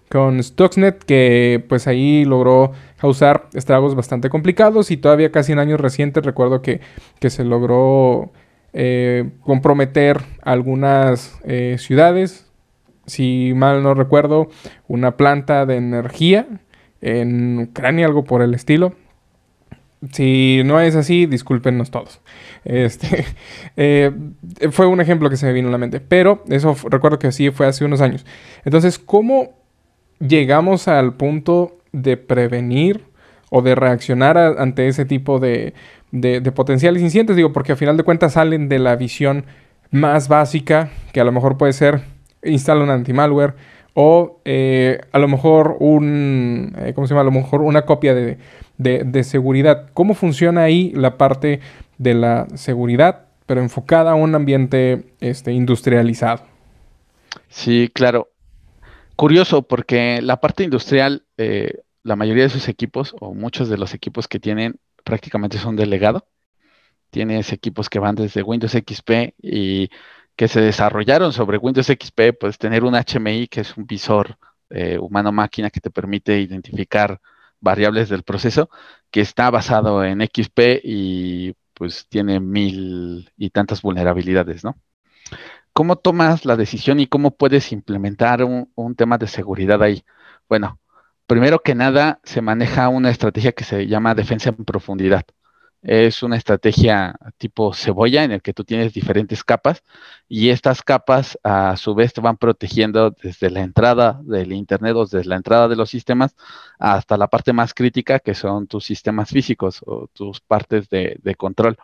con 0.09 0.41
Stuxnet, 0.43 1.03
que 1.03 1.63
pues 1.69 1.87
ahí 1.87 2.25
logró 2.25 2.73
causar 2.97 3.47
estragos 3.53 3.95
bastante 3.95 4.29
complicados 4.29 4.91
y 4.91 4.97
todavía 4.97 5.31
casi 5.31 5.51
en 5.51 5.59
años 5.59 5.79
recientes 5.79 6.25
recuerdo 6.25 6.61
que, 6.61 6.81
se 7.21 7.43
logró 7.45 8.31
eh, 8.73 9.29
comprometer 9.41 10.21
algunas 10.41 11.39
eh, 11.45 11.77
ciudades, 11.77 12.47
si 13.05 13.53
mal 13.55 13.83
no 13.83 13.93
recuerdo, 13.93 14.49
una 14.87 15.15
planta 15.15 15.65
de 15.65 15.77
energía 15.77 16.47
en 17.01 17.59
Ucrania, 17.59 18.07
algo 18.07 18.23
por 18.23 18.41
el 18.41 18.53
estilo. 18.53 18.93
Si 20.13 20.61
no 20.63 20.79
es 20.79 20.95
así, 20.95 21.25
discúlpenos 21.25 21.91
todos. 21.91 22.21
Este, 22.63 23.25
eh, 23.77 24.11
fue 24.71 24.87
un 24.87 25.01
ejemplo 25.01 25.29
que 25.29 25.37
se 25.37 25.45
me 25.45 25.53
vino 25.53 25.67
a 25.67 25.71
la 25.71 25.77
mente. 25.77 25.99
Pero 25.99 26.43
eso 26.49 26.75
recuerdo 26.89 27.19
que 27.19 27.31
sí 27.31 27.51
fue 27.51 27.67
hace 27.67 27.83
unos 27.83 28.01
años. 28.01 28.25
Entonces, 28.63 28.97
¿cómo 28.97 29.57
llegamos 30.19 30.87
al 30.87 31.15
punto 31.15 31.77
de 31.91 32.17
prevenir 32.17 33.03
o 33.49 33.61
de 33.61 33.75
reaccionar 33.75 34.37
ante 34.37 34.87
ese 34.87 35.05
tipo 35.05 35.39
de, 35.39 35.73
potenciales 36.55 37.01
incidentes? 37.01 37.35
Digo, 37.35 37.51
porque 37.51 37.73
al 37.73 37.77
final 37.77 37.97
de 37.97 38.03
cuentas 38.03 38.33
salen 38.33 38.69
de 38.69 38.79
la 38.79 38.95
visión 38.95 39.45
más 39.91 40.29
básica, 40.29 40.91
que 41.11 41.19
a 41.19 41.23
lo 41.23 41.31
mejor 41.31 41.57
puede 41.57 41.73
ser 41.73 42.01
instalar 42.43 42.83
un 42.83 42.89
anti-malware 42.89 43.55
o 43.93 44.41
eh, 44.45 45.01
a 45.11 45.19
lo 45.19 45.27
mejor 45.27 45.77
un, 45.79 46.75
eh, 46.77 46.93
¿cómo 46.93 47.07
se 47.07 47.13
llama? 47.13 47.21
A 47.21 47.25
lo 47.25 47.31
mejor 47.31 47.61
una 47.61 47.83
copia 47.83 48.13
de, 48.13 48.37
de, 48.77 49.23
seguridad. 49.23 49.89
¿Cómo 49.93 50.13
funciona 50.13 50.63
ahí 50.63 50.91
la 50.95 51.17
parte 51.17 51.59
de 51.97 52.13
la 52.13 52.47
seguridad, 52.55 53.25
pero 53.45 53.61
enfocada 53.61 54.11
a 54.11 54.15
un 54.15 54.35
ambiente 54.35 55.03
este, 55.19 55.51
industrializado? 55.51 56.43
Sí, 57.49 57.89
claro. 57.93 58.29
Curioso, 59.15 59.63
porque 59.63 60.21
la 60.21 60.39
parte 60.39 60.63
industrial, 60.63 61.25
eh, 61.37 61.81
la 62.03 62.15
mayoría 62.15 62.43
de 62.43 62.49
sus 62.49 62.69
equipos, 62.69 63.15
o 63.19 63.33
muchos 63.33 63.67
de 63.67 63.77
los 63.77 63.93
equipos 63.93 64.27
que 64.27 64.39
tienen, 64.39 64.79
prácticamente 65.03 65.57
son 65.57 65.75
de 65.75 65.85
legado. 65.85 66.25
Tienes 67.09 67.51
equipos 67.51 67.89
que 67.89 67.99
van 67.99 68.15
desde 68.15 68.43
Windows 68.43 68.71
XP 68.71 69.33
y 69.41 69.89
que 70.39 70.47
se 70.47 70.61
desarrollaron 70.61 71.33
sobre 71.33 71.57
Windows 71.57 71.87
XP, 71.87 72.31
pues 72.39 72.57
tener 72.57 72.85
un 72.85 72.95
HMI, 72.95 73.49
que 73.49 73.59
es 73.59 73.75
un 73.75 73.85
visor 73.85 74.37
eh, 74.69 74.97
humano-máquina 74.97 75.69
que 75.69 75.81
te 75.81 75.89
permite 75.91 76.39
identificar 76.39 77.19
variables 77.59 78.07
del 78.07 78.23
proceso 78.23 78.69
que 79.11 79.19
está 79.19 79.49
basado 79.49 80.01
en 80.01 80.21
XP 80.21 80.79
y 80.81 81.55
pues 81.73 82.07
tiene 82.07 82.39
mil 82.39 83.29
y 83.35 83.49
tantas 83.49 83.81
vulnerabilidades, 83.81 84.63
¿no? 84.63 84.77
¿Cómo 85.73 85.97
tomas 85.97 86.45
la 86.45 86.55
decisión 86.55 87.01
y 87.01 87.07
cómo 87.07 87.31
puedes 87.31 87.73
implementar 87.73 88.41
un, 88.45 88.71
un 88.75 88.95
tema 88.95 89.17
de 89.17 89.27
seguridad 89.27 89.83
ahí? 89.83 90.05
Bueno, 90.47 90.79
primero 91.27 91.59
que 91.59 91.75
nada 91.75 92.21
se 92.23 92.41
maneja 92.41 92.87
una 92.87 93.09
estrategia 93.09 93.51
que 93.51 93.65
se 93.65 93.87
llama 93.87 94.15
defensa 94.15 94.51
en 94.57 94.63
profundidad. 94.63 95.25
Es 95.81 96.23
una 96.23 96.35
estrategia 96.35 97.15
tipo 97.37 97.73
cebolla 97.73 98.25
en 98.25 98.33
el 98.33 98.41
que 98.41 98.53
tú 98.53 98.65
tienes 98.65 98.93
diferentes 98.93 99.45
capas 99.45 99.81
y 100.27 100.49
estas 100.49 100.83
capas 100.83 101.39
a 101.41 101.77
su 101.77 101.95
vez 101.95 102.13
te 102.13 102.19
van 102.19 102.35
protegiendo 102.35 103.11
desde 103.11 103.49
la 103.49 103.61
entrada 103.61 104.19
del 104.23 104.51
Internet 104.51 104.95
o 104.97 105.05
desde 105.05 105.29
la 105.29 105.37
entrada 105.37 105.69
de 105.69 105.77
los 105.77 105.89
sistemas 105.89 106.35
hasta 106.79 107.15
la 107.17 107.27
parte 107.27 107.53
más 107.53 107.73
crítica 107.73 108.19
que 108.19 108.33
son 108.33 108.67
tus 108.67 108.83
sistemas 108.83 109.29
físicos 109.29 109.81
o 109.85 110.07
tus 110.11 110.41
partes 110.41 110.89
de, 110.89 111.35
control. 111.37 111.77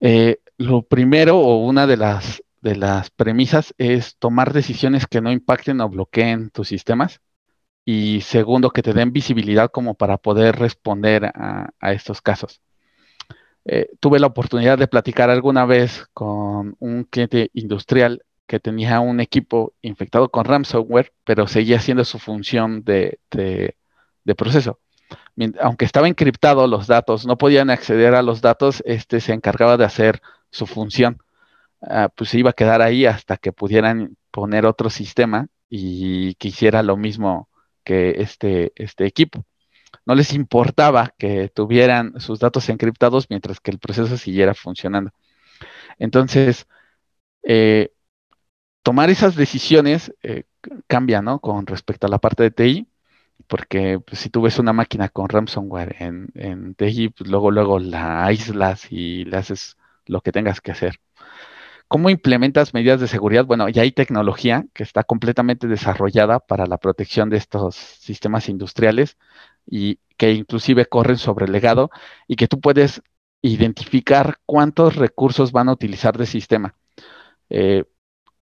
Eh, 0.00 0.38
lo 0.56 0.82
primero 0.82 1.38
o 1.38 1.58
una 1.66 1.86
de 1.86 1.98
las, 1.98 2.42
de 2.62 2.76
las 2.76 3.10
premisas 3.10 3.74
es 3.76 4.16
tomar 4.16 4.54
decisiones 4.54 5.06
que 5.06 5.20
no 5.20 5.30
impacten 5.30 5.82
o 5.82 5.88
bloqueen 5.90 6.48
tus 6.50 6.68
sistemas 6.68 7.20
y 7.90 8.20
segundo, 8.20 8.68
que 8.68 8.82
te 8.82 8.92
den 8.92 9.14
visibilidad 9.14 9.70
como 9.70 9.94
para 9.94 10.18
poder 10.18 10.56
responder 10.56 11.24
a, 11.24 11.70
estos 11.80 12.20
casos. 12.20 12.60
Eh, 13.64 13.88
tuve 13.98 14.20
la 14.20 14.26
oportunidad 14.26 14.76
de 14.76 14.88
platicar 14.88 15.30
alguna 15.30 15.64
vez 15.64 16.06
con 16.12 16.76
un 16.80 17.04
cliente 17.04 17.50
industrial 17.54 18.26
que 18.46 18.60
tenía 18.60 19.00
un 19.00 19.20
equipo 19.20 19.72
infectado 19.80 20.28
con 20.28 20.44
ransomware, 20.44 21.14
pero 21.24 21.46
seguía 21.46 21.78
haciendo 21.78 22.04
su 22.04 22.18
función 22.18 22.84
de, 22.84 23.20
proceso. 24.36 24.80
Aunque 25.58 25.86
estaba 25.86 26.08
encriptado 26.08 26.66
los 26.66 26.88
datos, 26.88 27.24
no 27.24 27.38
podían 27.38 27.70
acceder 27.70 28.14
a 28.14 28.20
los 28.20 28.42
datos, 28.42 28.82
este 28.84 29.20
se 29.20 29.32
encargaba 29.32 29.78
de 29.78 29.86
hacer 29.86 30.20
su 30.50 30.66
función. 30.66 31.22
Ah, 31.80 32.10
pues 32.14 32.28
se 32.28 32.38
iba 32.38 32.50
a 32.50 32.52
quedar 32.52 32.82
ahí 32.82 33.06
hasta 33.06 33.38
que 33.38 33.52
pudieran 33.52 34.14
poner 34.30 34.66
otro 34.66 34.90
sistema 34.90 35.48
y 35.70 36.34
que 36.34 36.48
hiciera 36.48 36.82
lo 36.82 36.98
mismo 36.98 37.48
que 37.88 38.20
este, 38.20 38.72
este 38.76 39.06
equipo. 39.06 39.46
No 40.04 40.14
les 40.14 40.34
importaba 40.34 41.14
que 41.18 41.48
tuvieran 41.48 42.20
sus 42.20 42.38
datos 42.38 42.68
encriptados 42.68 43.28
mientras 43.30 43.60
que 43.60 43.70
el 43.70 43.78
proceso 43.78 44.18
siguiera 44.18 44.54
funcionando. 44.54 45.10
Entonces, 45.98 46.66
eh, 47.42 47.90
tomar 48.82 49.08
esas 49.08 49.36
decisiones 49.36 50.14
eh, 50.22 50.44
cambia, 50.86 51.22
¿no? 51.22 51.40
Con 51.40 51.66
respecto 51.66 52.06
a 52.06 52.10
la 52.10 52.18
parte 52.18 52.42
de 52.44 52.50
TI, 52.50 52.88
porque 53.46 54.00
pues, 54.00 54.20
si 54.20 54.28
tú 54.30 54.42
ves 54.42 54.58
una 54.58 54.74
máquina 54.74 55.08
con 55.08 55.30
ransomware 55.30 55.96
en, 56.00 56.28
en 56.34 56.74
TI, 56.74 57.08
pues, 57.10 57.30
luego, 57.30 57.50
luego 57.50 57.78
la 57.78 58.26
aíslas 58.26 58.92
y 58.92 59.24
le 59.24 59.38
haces 59.38 59.78
lo 60.06 60.20
que 60.20 60.32
tengas 60.32 60.60
que 60.60 60.72
hacer. 60.72 61.00
¿Cómo 61.88 62.10
implementas 62.10 62.74
medidas 62.74 63.00
de 63.00 63.08
seguridad? 63.08 63.46
Bueno, 63.46 63.68
ya 63.70 63.82
hay 63.82 63.92
tecnología 63.92 64.66
que 64.74 64.82
está 64.82 65.04
completamente 65.04 65.66
desarrollada 65.66 66.38
para 66.38 66.66
la 66.66 66.76
protección 66.76 67.30
de 67.30 67.38
estos 67.38 67.76
sistemas 67.76 68.50
industriales 68.50 69.16
y 69.66 69.98
que 70.18 70.32
inclusive 70.32 70.86
corren 70.86 71.16
sobre 71.16 71.46
el 71.46 71.52
legado 71.52 71.90
y 72.26 72.36
que 72.36 72.46
tú 72.46 72.60
puedes 72.60 73.02
identificar 73.40 74.38
cuántos 74.44 74.96
recursos 74.96 75.50
van 75.52 75.70
a 75.70 75.72
utilizar 75.72 76.18
de 76.18 76.26
sistema. 76.26 76.74
Eh, 77.48 77.84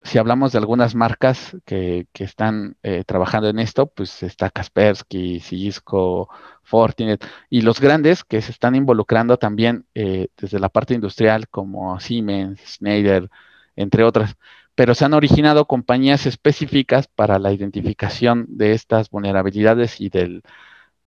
si 0.03 0.17
hablamos 0.17 0.51
de 0.51 0.57
algunas 0.57 0.95
marcas 0.95 1.55
que, 1.65 2.07
están 2.13 2.75
eh, 2.83 3.03
trabajando 3.05 3.49
en 3.49 3.59
esto, 3.59 3.87
pues 3.87 4.23
está 4.23 4.49
Kaspersky, 4.49 5.39
Cisco, 5.39 6.29
Fortinet 6.63 7.23
y 7.49 7.61
los 7.61 7.79
grandes 7.79 8.23
que 8.23 8.41
se 8.41 8.51
están 8.51 8.75
involucrando 8.75 9.37
también 9.37 9.85
eh, 9.93 10.29
desde 10.37 10.59
la 10.59 10.69
parte 10.69 10.95
industrial 10.95 11.47
como 11.49 11.99
Siemens, 11.99 12.59
Schneider, 12.61 13.29
entre 13.75 14.03
otras. 14.03 14.35
Pero 14.75 14.95
se 14.95 15.05
han 15.05 15.13
originado 15.13 15.67
compañías 15.67 16.25
específicas 16.25 17.07
para 17.07 17.37
la 17.39 17.51
identificación 17.53 18.45
de 18.49 18.73
estas 18.73 19.09
vulnerabilidades 19.09 20.01
y 20.01 20.09
del, 20.09 20.41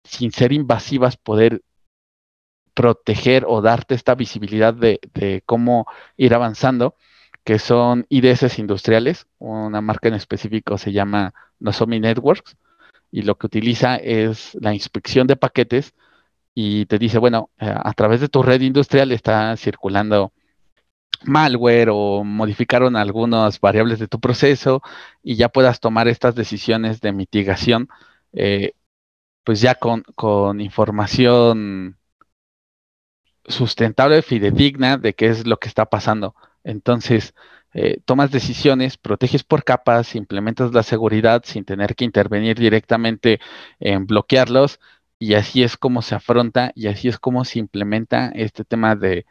sin 0.05 0.33
ser 0.33 0.53
invasivas, 0.53 1.17
poder 1.17 1.63
proteger 2.75 3.45
o 3.47 3.61
darte 3.61 3.95
esta 3.95 4.15
visibilidad 4.15 4.75
de, 4.75 5.01
de 5.15 5.43
cómo 5.47 5.87
ir 6.17 6.35
avanzando 6.35 6.97
que 7.45 7.59
son 7.59 8.07
IDS 8.09 8.59
industriales. 8.59 9.27
Una 9.39 9.81
marca 9.81 10.09
en 10.09 10.15
específico 10.15 10.79
se 10.79 10.93
llama 10.93 11.35
Nozomi 11.61 12.01
Networks 12.01 12.57
y 13.11 13.23
lo 13.23 13.37
que 13.37 13.47
utiliza 13.47 13.97
es 13.97 14.57
la 14.61 14.75
inspección 14.75 15.27
de 15.27 15.37
paquetes 15.37 15.95
y 16.55 16.87
te 16.87 16.99
dice, 16.99 17.19
bueno, 17.19 17.51
eh, 17.59 17.73
a 17.75 17.93
través 17.95 18.21
de 18.21 18.29
tu 18.29 18.43
red 18.43 18.61
industrial 18.61 19.13
está 19.13 19.57
circulando 19.57 20.33
malware 21.25 21.91
o 21.93 22.25
modificaron 22.25 22.97
algunas 22.97 23.61
variables 23.61 23.99
de 23.99 24.09
tu 24.09 24.21
proceso 24.21 24.83
y 25.23 25.37
ya 25.37 25.49
puedas 25.49 25.81
tomar 25.81 26.09
estas 26.09 26.35
decisiones 26.35 27.01
de 27.01 27.13
mitigación, 27.13 27.89
eh, 28.33 28.73
pues 29.45 29.61
ya 29.61 29.75
con, 29.77 30.03
con 30.17 30.61
información 30.61 31.99
sustentable, 33.47 34.23
fidedigna 34.23 34.97
de 34.99 35.15
qué 35.15 35.27
es 35.27 35.47
lo 35.47 35.59
que 35.59 35.69
está 35.69 35.87
pasando. 35.87 36.35
Entonces, 36.65 37.35
eh, 37.75 38.01
tomas 38.05 38.31
decisiones, 38.31 38.99
proteges 38.99 39.45
por 39.45 39.65
capas, 39.65 40.15
implementas 40.15 40.73
la 40.73 40.83
seguridad 40.83 41.43
sin 41.45 41.65
tener 41.65 41.95
que 41.95 42.05
intervenir 42.05 42.59
directamente 42.59 43.41
en 43.81 44.07
bloquearlos 44.07 44.79
y 45.19 45.35
así 45.35 45.63
es 45.63 45.77
como 45.77 46.03
se 46.03 46.15
afronta 46.15 46.73
y 46.75 46.89
así 46.89 47.09
es 47.09 47.19
como 47.19 47.45
se 47.45 47.61
implementa 47.61 48.31
este 48.35 48.65
tema 48.65 48.97
de, 48.97 49.25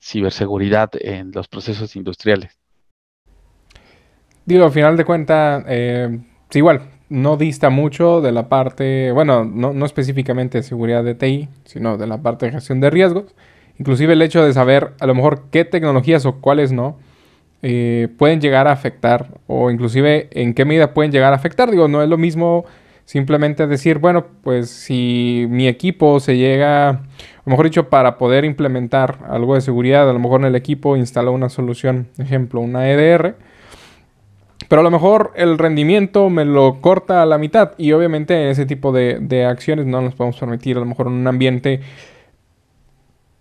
ciberseguridad 0.00 0.90
en 0.94 1.32
los 1.32 1.48
procesos 1.48 1.96
industriales. 1.96 2.56
Digo, 4.46 4.64
al 4.64 4.70
final 4.70 4.96
de 4.96 5.04
cuentas, 5.04 5.64
eh, 5.66 6.20
igual, 6.52 6.82
no 7.08 7.36
dista 7.36 7.68
mucho 7.68 8.20
de 8.20 8.30
la 8.30 8.48
parte, 8.48 9.10
bueno, 9.10 9.44
no, 9.44 9.72
no 9.72 9.84
específicamente 9.84 10.58
de 10.58 10.62
seguridad 10.62 11.02
de 11.02 11.16
TI, 11.16 11.48
sino 11.64 11.98
de 11.98 12.06
la 12.06 12.22
parte 12.22 12.46
de 12.46 12.52
gestión 12.52 12.80
de 12.80 12.90
riesgos. 12.90 13.34
Inclusive 13.80 14.12
el 14.12 14.20
hecho 14.20 14.44
de 14.44 14.52
saber 14.52 14.92
a 15.00 15.06
lo 15.06 15.14
mejor 15.14 15.44
qué 15.50 15.64
tecnologías 15.64 16.26
o 16.26 16.34
cuáles 16.34 16.70
no 16.70 16.98
eh, 17.62 18.08
pueden 18.18 18.38
llegar 18.38 18.68
a 18.68 18.72
afectar 18.72 19.28
o 19.46 19.70
inclusive 19.70 20.28
en 20.32 20.52
qué 20.52 20.66
medida 20.66 20.92
pueden 20.92 21.10
llegar 21.12 21.32
a 21.32 21.36
afectar. 21.36 21.70
Digo, 21.70 21.88
no 21.88 22.02
es 22.02 22.08
lo 22.10 22.18
mismo 22.18 22.66
simplemente 23.06 23.66
decir, 23.66 23.98
bueno, 23.98 24.26
pues 24.42 24.68
si 24.68 25.46
mi 25.48 25.66
equipo 25.66 26.20
se 26.20 26.36
llega, 26.36 27.04
o 27.46 27.50
mejor 27.50 27.64
dicho, 27.64 27.88
para 27.88 28.18
poder 28.18 28.44
implementar 28.44 29.20
algo 29.30 29.54
de 29.54 29.62
seguridad, 29.62 30.08
a 30.10 30.12
lo 30.12 30.18
mejor 30.18 30.42
en 30.42 30.48
el 30.48 30.56
equipo 30.56 30.94
instala 30.98 31.30
una 31.30 31.48
solución, 31.48 32.08
ejemplo, 32.18 32.60
una 32.60 32.90
EDR, 32.90 33.34
pero 34.68 34.80
a 34.80 34.84
lo 34.84 34.90
mejor 34.90 35.32
el 35.36 35.56
rendimiento 35.56 36.28
me 36.28 36.44
lo 36.44 36.82
corta 36.82 37.22
a 37.22 37.26
la 37.26 37.38
mitad 37.38 37.72
y 37.78 37.92
obviamente 37.92 38.50
ese 38.50 38.66
tipo 38.66 38.92
de, 38.92 39.18
de 39.20 39.46
acciones 39.46 39.86
no 39.86 40.02
nos 40.02 40.14
podemos 40.14 40.38
permitir 40.38 40.76
a 40.76 40.80
lo 40.80 40.86
mejor 40.86 41.06
en 41.06 41.14
un 41.14 41.26
ambiente 41.26 41.80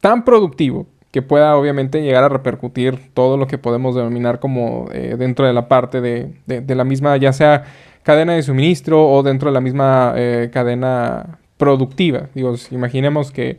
tan 0.02 0.26
productivo 0.26 0.88
que 1.12 1.22
pueda 1.22 1.56
obviamente 1.56 2.02
llegar 2.02 2.24
a 2.24 2.30
repercutir 2.30 3.12
todo 3.14 3.38
lo 3.38 3.48
que 3.48 3.58
podemos 3.58 3.96
denominar 3.96 4.40
como 4.40 4.88
eh, 4.92 5.16
dentro 5.18 5.48
de 5.48 5.54
la 5.54 5.68
parte 5.68 6.02
de, 6.02 6.76
la 6.76 6.84
misma, 6.84 7.18
ya 7.18 7.34
sea 7.34 7.64
cadena 8.04 8.34
de 8.34 8.44
suministro 8.44 9.10
o 9.10 9.24
dentro 9.24 9.50
de 9.50 9.54
la 9.54 9.62
misma 9.62 10.14
eh, 10.16 10.50
cadena 10.54 11.40
productiva. 11.58 12.30
Digo, 12.36 12.54
imaginemos 12.72 13.32
que 13.32 13.58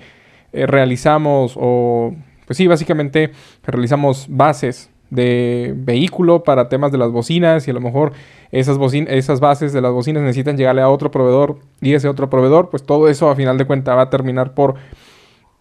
eh, 0.52 0.66
realizamos 0.66 1.54
o, 1.56 2.14
pues 2.46 2.56
sí, 2.56 2.66
básicamente 2.66 3.32
realizamos 3.64 4.26
bases 4.28 4.90
de 5.10 5.74
vehículo 5.76 6.44
para 6.44 6.68
temas 6.68 6.92
de 6.92 6.98
las 6.98 7.10
bocinas 7.10 7.66
y 7.66 7.72
a 7.72 7.74
lo 7.74 7.80
mejor 7.80 8.12
esas, 8.52 8.78
esas 8.94 9.40
bases 9.40 9.72
de 9.72 9.80
las 9.80 9.92
bocinas 9.92 10.22
necesitan 10.22 10.56
llegarle 10.56 10.82
a 10.82 10.88
otro 10.88 11.10
proveedor 11.10 11.58
y 11.80 11.94
ese 11.94 12.08
otro 12.08 12.30
proveedor, 12.30 12.70
pues 12.70 12.84
todo 12.84 13.08
eso 13.08 13.28
a 13.28 13.34
final 13.34 13.58
de 13.58 13.66
cuentas 13.66 13.96
va 13.96 14.02
a 14.02 14.10
terminar 14.10 14.54
por 14.54 14.76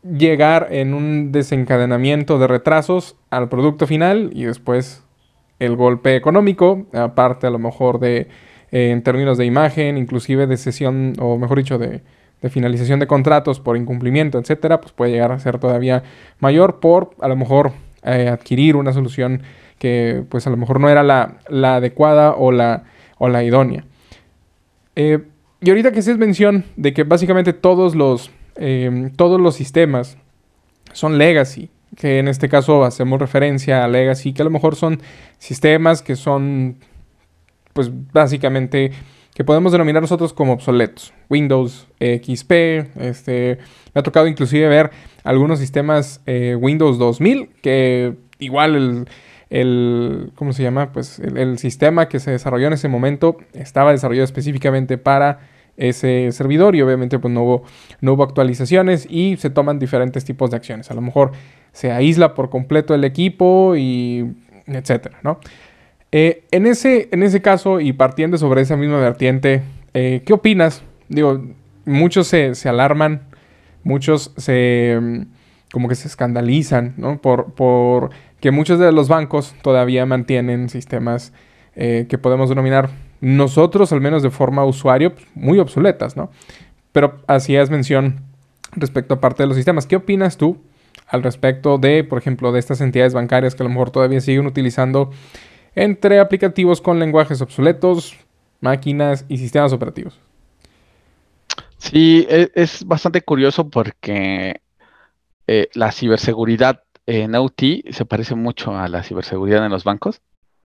llegar 0.03 0.67
en 0.71 0.93
un 0.93 1.31
desencadenamiento 1.31 2.39
de 2.39 2.47
retrasos 2.47 3.15
al 3.29 3.49
producto 3.49 3.87
final 3.87 4.29
y 4.33 4.43
después 4.43 5.03
el 5.59 5.75
golpe 5.75 6.15
económico, 6.15 6.85
aparte 6.93 7.47
a 7.47 7.49
lo 7.49 7.59
mejor 7.59 7.99
de 7.99 8.27
eh, 8.71 8.91
en 8.91 9.03
términos 9.03 9.37
de 9.37 9.45
imagen, 9.45 9.97
inclusive 9.97 10.47
de 10.47 10.57
sesión, 10.57 11.13
o 11.19 11.37
mejor 11.37 11.57
dicho, 11.57 11.77
de, 11.77 12.01
finalización 12.49 13.01
de 13.01 13.07
contratos 13.07 13.59
por 13.59 13.75
incumplimiento, 13.75 14.39
etcétera, 14.39 14.79
pues 14.79 14.93
puede 14.93 15.11
llegar 15.11 15.33
a 15.33 15.39
ser 15.39 15.59
todavía 15.59 16.03
mayor 16.39 16.79
por 16.79 17.11
a 17.19 17.27
lo 17.27 17.35
mejor 17.35 17.73
eh, 18.01 18.29
adquirir 18.29 18.77
una 18.77 18.93
solución 18.93 19.43
que 19.77 20.23
pues 20.29 20.47
a 20.47 20.49
lo 20.49 20.55
mejor 20.55 20.79
no 20.79 20.87
era 20.87 21.03
la, 21.03 21.39
adecuada 21.75 22.31
o 22.31 22.53
la, 22.53 22.83
o 23.17 23.27
la 23.27 23.43
idónea. 23.43 23.83
Eh, 24.95 25.19
y 25.59 25.69
ahorita 25.69 25.91
que 25.91 26.01
se 26.01 26.11
es 26.11 26.17
mención 26.17 26.63
de 26.77 26.93
que 26.93 27.03
básicamente 27.03 27.51
todos 27.51 27.93
los 27.93 28.31
Em, 28.61 29.11
todos 29.11 29.39
los 29.39 29.55
sistemas 29.55 30.17
son 30.91 31.17
legacy, 31.17 31.69
que 31.95 32.19
en 32.19 32.27
este 32.27 32.49
caso 32.49 32.83
hacemos 32.83 33.17
referencia 33.17 33.85
a 33.85 33.87
legacy, 33.87 34.33
que 34.33 34.41
a 34.41 34.45
lo 34.45 34.51
mejor 34.51 34.75
son 34.75 35.01
sistemas 35.37 36.01
que 36.01 36.17
son, 36.17 36.75
pues 37.71 37.89
básicamente, 38.11 38.91
que 39.33 39.45
podemos 39.45 39.71
denominar 39.71 40.01
nosotros 40.01 40.33
como 40.33 40.51
obsoletos. 40.51 41.13
Windows 41.29 41.87
XP, 42.01 42.51
este, 42.99 43.59
me 43.93 43.99
ha 43.99 44.03
tocado 44.03 44.27
inclusive 44.27 44.67
ver 44.67 44.91
algunos 45.23 45.59
sistemas 45.59 46.21
eh, 46.25 46.57
Windows 46.59 46.97
2000, 46.97 47.49
que 47.61 48.17
igual 48.39 48.75
el, 48.75 49.07
el, 49.49 50.31
¿cómo 50.35 50.51
se 50.51 50.63
llama? 50.63 50.91
Pues 50.91 51.19
el 51.19 51.57
sistema 51.59 52.09
que 52.09 52.19
se 52.19 52.31
desarrolló 52.31 52.67
en 52.67 52.73
ese 52.73 52.89
momento 52.89 53.37
estaba 53.53 53.93
desarrollado 53.93 54.25
específicamente 54.25 54.97
para 54.97 55.39
ese 55.79 56.31
servidor 56.31 56.75
y 56.75 56.81
obviamente 56.81 57.17
pues 57.17 57.33
no 57.33 57.43
hubo, 57.43 57.63
no 58.01 58.13
hubo 58.13 58.23
actualizaciones 58.23 59.07
y 59.09 59.37
se 59.37 59.49
toman 59.49 59.79
diferentes 59.79 60.25
tipos 60.25 60.51
de 60.51 60.57
acciones. 60.57 60.91
A 60.91 60.93
lo 60.93 61.01
mejor 61.01 61.31
se 61.71 61.91
aísla 61.91 62.35
por 62.35 62.49
completo 62.49 62.93
el 62.93 63.03
equipo 63.03 63.75
y 63.75 64.35
etcétera, 64.67 65.19
¿no? 65.23 65.39
Eh, 66.11 66.43
en, 66.51 66.65
ese, 66.65 67.07
en 67.11 67.23
ese 67.23 67.41
caso 67.41 67.79
y 67.79 67.93
partiendo 67.93 68.37
sobre 68.37 68.61
esa 68.61 68.75
misma 68.75 68.99
vertiente, 68.99 69.61
eh, 69.93 70.21
¿qué 70.25 70.33
opinas? 70.33 70.83
Digo, 71.07 71.41
muchos 71.85 72.27
se, 72.27 72.53
alarman, 72.65 73.21
muchos 73.83 74.33
se 74.37 75.25
como 75.71 75.87
que 75.87 75.93
se 75.93 76.07
escandalizan, 76.07 76.95
¿no? 76.97 77.21
Por, 77.21 77.53
por 77.53 78.09
que 78.39 78.51
muchos 78.51 78.79
de 78.79 78.91
los 78.91 79.07
bancos 79.07 79.55
todavía 79.61 80.05
mantienen 80.07 80.69
sistemas 80.69 81.31
eh, 81.75 82.07
que 82.09 82.17
podemos 82.17 82.49
denominar 82.49 82.89
nosotros, 83.21 83.91
al 83.91 84.01
menos 84.01 84.23
de 84.23 84.29
forma 84.29 84.65
usuario, 84.65 85.13
pues, 85.13 85.27
muy 85.35 85.59
obsoletas, 85.59 86.15
¿no? 86.15 86.31
Pero 86.91 87.21
hacías 87.27 87.69
mención 87.69 88.21
respecto 88.71 89.15
a 89.15 89.19
parte 89.21 89.43
de 89.43 89.47
los 89.47 89.55
sistemas. 89.55 89.85
¿Qué 89.85 89.95
opinas 89.95 90.37
tú 90.37 90.57
al 91.07 91.23
respecto 91.23 91.77
de, 91.77 92.03
por 92.03 92.19
ejemplo, 92.19 92.51
de 92.51 92.59
estas 92.59 92.81
entidades 92.81 93.13
bancarias 93.13 93.55
que 93.55 93.63
a 93.63 93.65
lo 93.65 93.69
mejor 93.69 93.91
todavía 93.91 94.21
siguen 94.21 94.45
utilizando 94.45 95.11
entre 95.75 96.19
aplicativos 96.19 96.81
con 96.81 96.99
lenguajes 96.99 97.41
obsoletos, 97.41 98.15
máquinas 98.61 99.25
y 99.27 99.37
sistemas 99.37 99.73
operativos? 99.73 100.19
Sí, 101.77 102.27
e, 102.29 102.51
es, 102.55 102.85
bastante 102.85 103.21
curioso 103.21 103.69
porque 103.69 104.61
eh, 105.47 105.69
la 105.73 105.91
ciberseguridad 105.91 106.83
en 107.05 107.33
OT 107.35 107.61
se 107.91 108.05
parece 108.05 108.35
mucho 108.35 108.77
a 108.77 108.87
la 108.87 109.03
ciberseguridad 109.03 109.65
en 109.65 109.71
los 109.71 109.83
bancos 109.83 110.21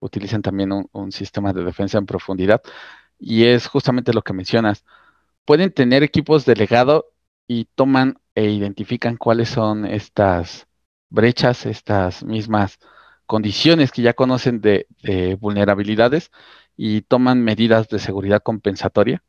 utilizan 0.04 0.42
también 0.42 0.70
un, 0.92 1.12
sistema 1.12 1.52
de 1.52 1.64
defensa 1.64 1.98
en 1.98 2.06
profundidad. 2.06 2.62
Y 3.18 3.44
es 3.46 3.66
justamente 3.66 4.12
lo 4.12 4.22
que 4.22 4.34
mencionas. 4.34 4.84
Pueden 5.44 5.72
tener 5.72 6.02
equipos 6.02 6.44
de 6.44 6.56
legado 6.56 7.06
y 7.46 7.66
toman 7.74 8.18
e 8.34 8.50
identifican 8.50 9.16
cuáles 9.16 9.48
son 9.48 9.86
estas 9.86 10.66
brechas, 11.10 11.66
estas 11.66 12.24
mismas 12.24 12.78
condiciones 13.26 13.92
que 13.92 14.02
ya 14.02 14.14
conocen 14.14 14.60
de, 14.60 14.86
vulnerabilidades 15.40 16.30
y 16.76 17.02
toman 17.02 17.42
medidas 17.42 17.88
de 17.88 17.98
seguridad 17.98 18.42
compensatoria. 18.42 19.22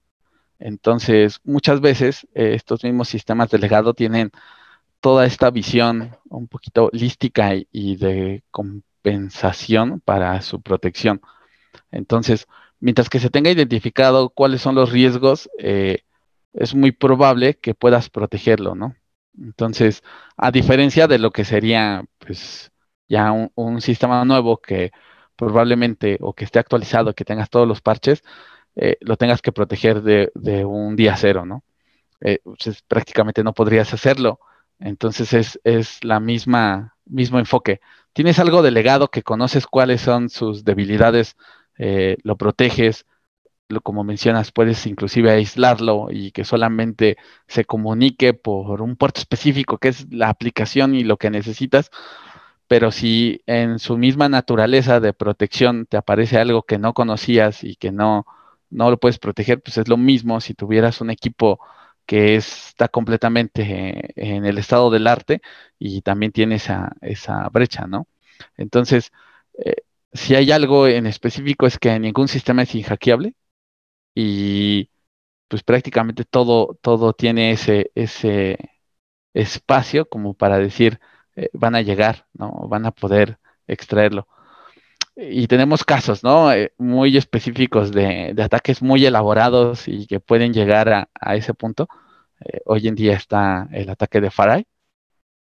Entonces, 0.59 1.39
muchas 1.43 1.81
veces 1.81 2.27
eh, 2.33 2.53
estos 2.55 2.83
mismos 2.83 3.09
sistemas 3.09 3.49
de 3.51 3.59
legado 3.59 3.93
tienen 3.93 4.31
toda 4.99 5.25
esta 5.25 5.51
visión 5.51 6.17
un 6.29 6.47
poquito 6.47 6.89
lística 6.91 7.51
y, 7.71 7.95
de 7.97 8.43
compensación 9.05 10.01
para 10.01 10.41
su 10.41 10.61
protección. 10.61 11.21
Entonces, 11.91 12.47
mientras 12.79 13.09
que 13.09 13.19
se 13.19 13.29
tenga 13.29 13.51
identificado 13.51 14.29
cuáles 14.29 14.61
son 14.61 14.75
los 14.75 14.91
riesgos, 14.91 15.49
eh, 15.59 15.99
es 16.53 16.75
muy 16.75 16.91
probable 16.91 17.55
que 17.55 17.75
puedas 17.75 18.09
protegerlo, 18.09 18.75
¿no? 18.75 18.95
Entonces, 19.37 20.03
a 20.37 20.51
diferencia 20.51 21.07
de 21.07 21.19
lo 21.19 21.31
que 21.31 21.45
sería, 21.45 22.05
pues, 22.19 22.71
ya 23.07 23.31
un, 23.31 23.81
sistema 23.81 24.25
nuevo 24.25 24.57
que 24.57 24.91
probablemente 25.35 26.17
o 26.21 26.33
que 26.33 26.45
esté 26.45 26.59
actualizado, 26.59 27.13
que 27.13 27.25
tengas 27.25 27.49
todos 27.49 27.67
los 27.67 27.81
parches, 27.81 28.23
eh, 28.75 28.97
lo 29.01 29.17
tengas 29.17 29.41
que 29.41 29.51
proteger 29.51 30.01
de, 30.01 30.65
un 30.65 30.95
día 30.95 31.15
cero, 31.17 31.45
¿no? 31.45 31.63
Eh, 32.21 32.39
pues, 32.43 32.81
prácticamente 32.83 33.43
no 33.43 33.53
podrías 33.53 33.93
hacerlo. 33.93 34.39
Entonces 34.79 35.33
es, 35.33 35.59
es 35.63 36.03
la 36.03 36.19
misma, 36.19 36.95
mismo 37.05 37.39
enfoque 37.39 37.81
tienes 38.15 38.39
algo 38.39 38.61
delegado 38.61 39.09
que 39.09 39.23
conoces 39.23 39.67
cuáles 39.67 39.99
son 39.99 40.29
sus 40.29 40.63
debilidades, 40.63 41.35
eh, 41.77 42.15
lo 42.23 42.37
proteges, 42.37 43.05
lo, 43.67 43.81
como 43.81 44.05
mencionas, 44.05 44.53
puedes 44.53 44.85
inclusive 44.87 45.31
aislarlo 45.31 46.07
y 46.09 46.31
que 46.31 46.45
solamente 46.45 47.17
se 47.47 47.65
comunique 47.65 48.33
por 48.33 48.81
un 48.81 48.95
puerto 48.95 49.19
específico 49.19 49.79
que 49.79 49.89
es 49.89 50.07
la 50.13 50.29
aplicación 50.29 50.95
y 50.95 51.03
lo 51.03 51.17
que 51.17 51.29
necesitas. 51.29 51.91
Pero 52.69 52.91
si 52.91 53.41
en 53.47 53.79
su 53.79 53.97
misma 53.97 54.29
naturaleza 54.29 55.01
de 55.01 55.11
protección 55.11 55.85
te 55.85 55.97
aparece 55.97 56.37
algo 56.39 56.63
que 56.63 56.77
no 56.79 56.93
conocías 56.93 57.65
y 57.65 57.75
que 57.75 57.91
no, 57.91 58.25
no 58.69 58.89
lo 58.91 58.97
puedes 58.97 59.19
proteger, 59.19 59.61
pues 59.61 59.77
es 59.77 59.89
lo 59.89 59.97
mismo 59.97 60.39
si 60.39 60.53
tuvieras 60.53 61.01
un 61.01 61.09
equipo 61.09 61.59
que 62.05 62.35
está 62.35 62.87
completamente 62.89 64.13
en 64.15 64.45
el 64.45 64.57
estado 64.57 64.89
del 64.91 65.07
arte 65.07 65.41
y 65.79 66.01
también 66.01 66.31
tiene 66.31 66.55
esa, 66.55 66.93
esa 67.01 67.47
brecha, 67.49 67.87
¿no? 67.87 68.07
Entonces, 68.57 69.11
eh, 69.57 69.75
si 70.13 70.35
hay 70.35 70.51
algo 70.51 70.87
en 70.87 71.07
específico 71.07 71.65
es 71.67 71.79
que 71.79 71.99
ningún 71.99 72.27
sistema 72.27 72.63
es 72.63 72.75
inhackeable 72.75 73.35
y 74.15 74.89
pues 75.47 75.63
prácticamente 75.63 76.25
todo, 76.25 76.77
todo 76.81 77.13
tiene 77.13 77.51
ese, 77.51 77.91
ese 77.95 78.57
espacio 79.33 80.07
como 80.09 80.33
para 80.35 80.57
decir, 80.59 80.99
eh, 81.35 81.49
van 81.53 81.75
a 81.75 81.81
llegar, 81.81 82.27
¿no? 82.33 82.51
Van 82.69 82.85
a 82.85 82.91
poder 82.91 83.39
extraerlo. 83.67 84.27
Y 85.17 85.47
tenemos 85.47 85.83
casos, 85.83 86.23
¿no? 86.23 86.51
Eh, 86.51 86.73
muy 86.77 87.15
específicos 87.17 87.91
de, 87.91 88.35
ataques 88.41 88.81
muy 88.81 89.05
elaborados 89.05 89.87
y 89.87 90.07
que 90.07 90.19
pueden 90.19 90.53
llegar 90.53 90.89
a, 90.89 91.35
ese 91.35 91.53
punto. 91.53 91.87
Eh, 92.41 92.61
hoy 92.65 92.87
en 92.87 92.95
día 92.95 93.15
está 93.15 93.67
el 93.71 93.89
ataque 93.89 94.21
de 94.21 94.31
Farai, 94.31 94.67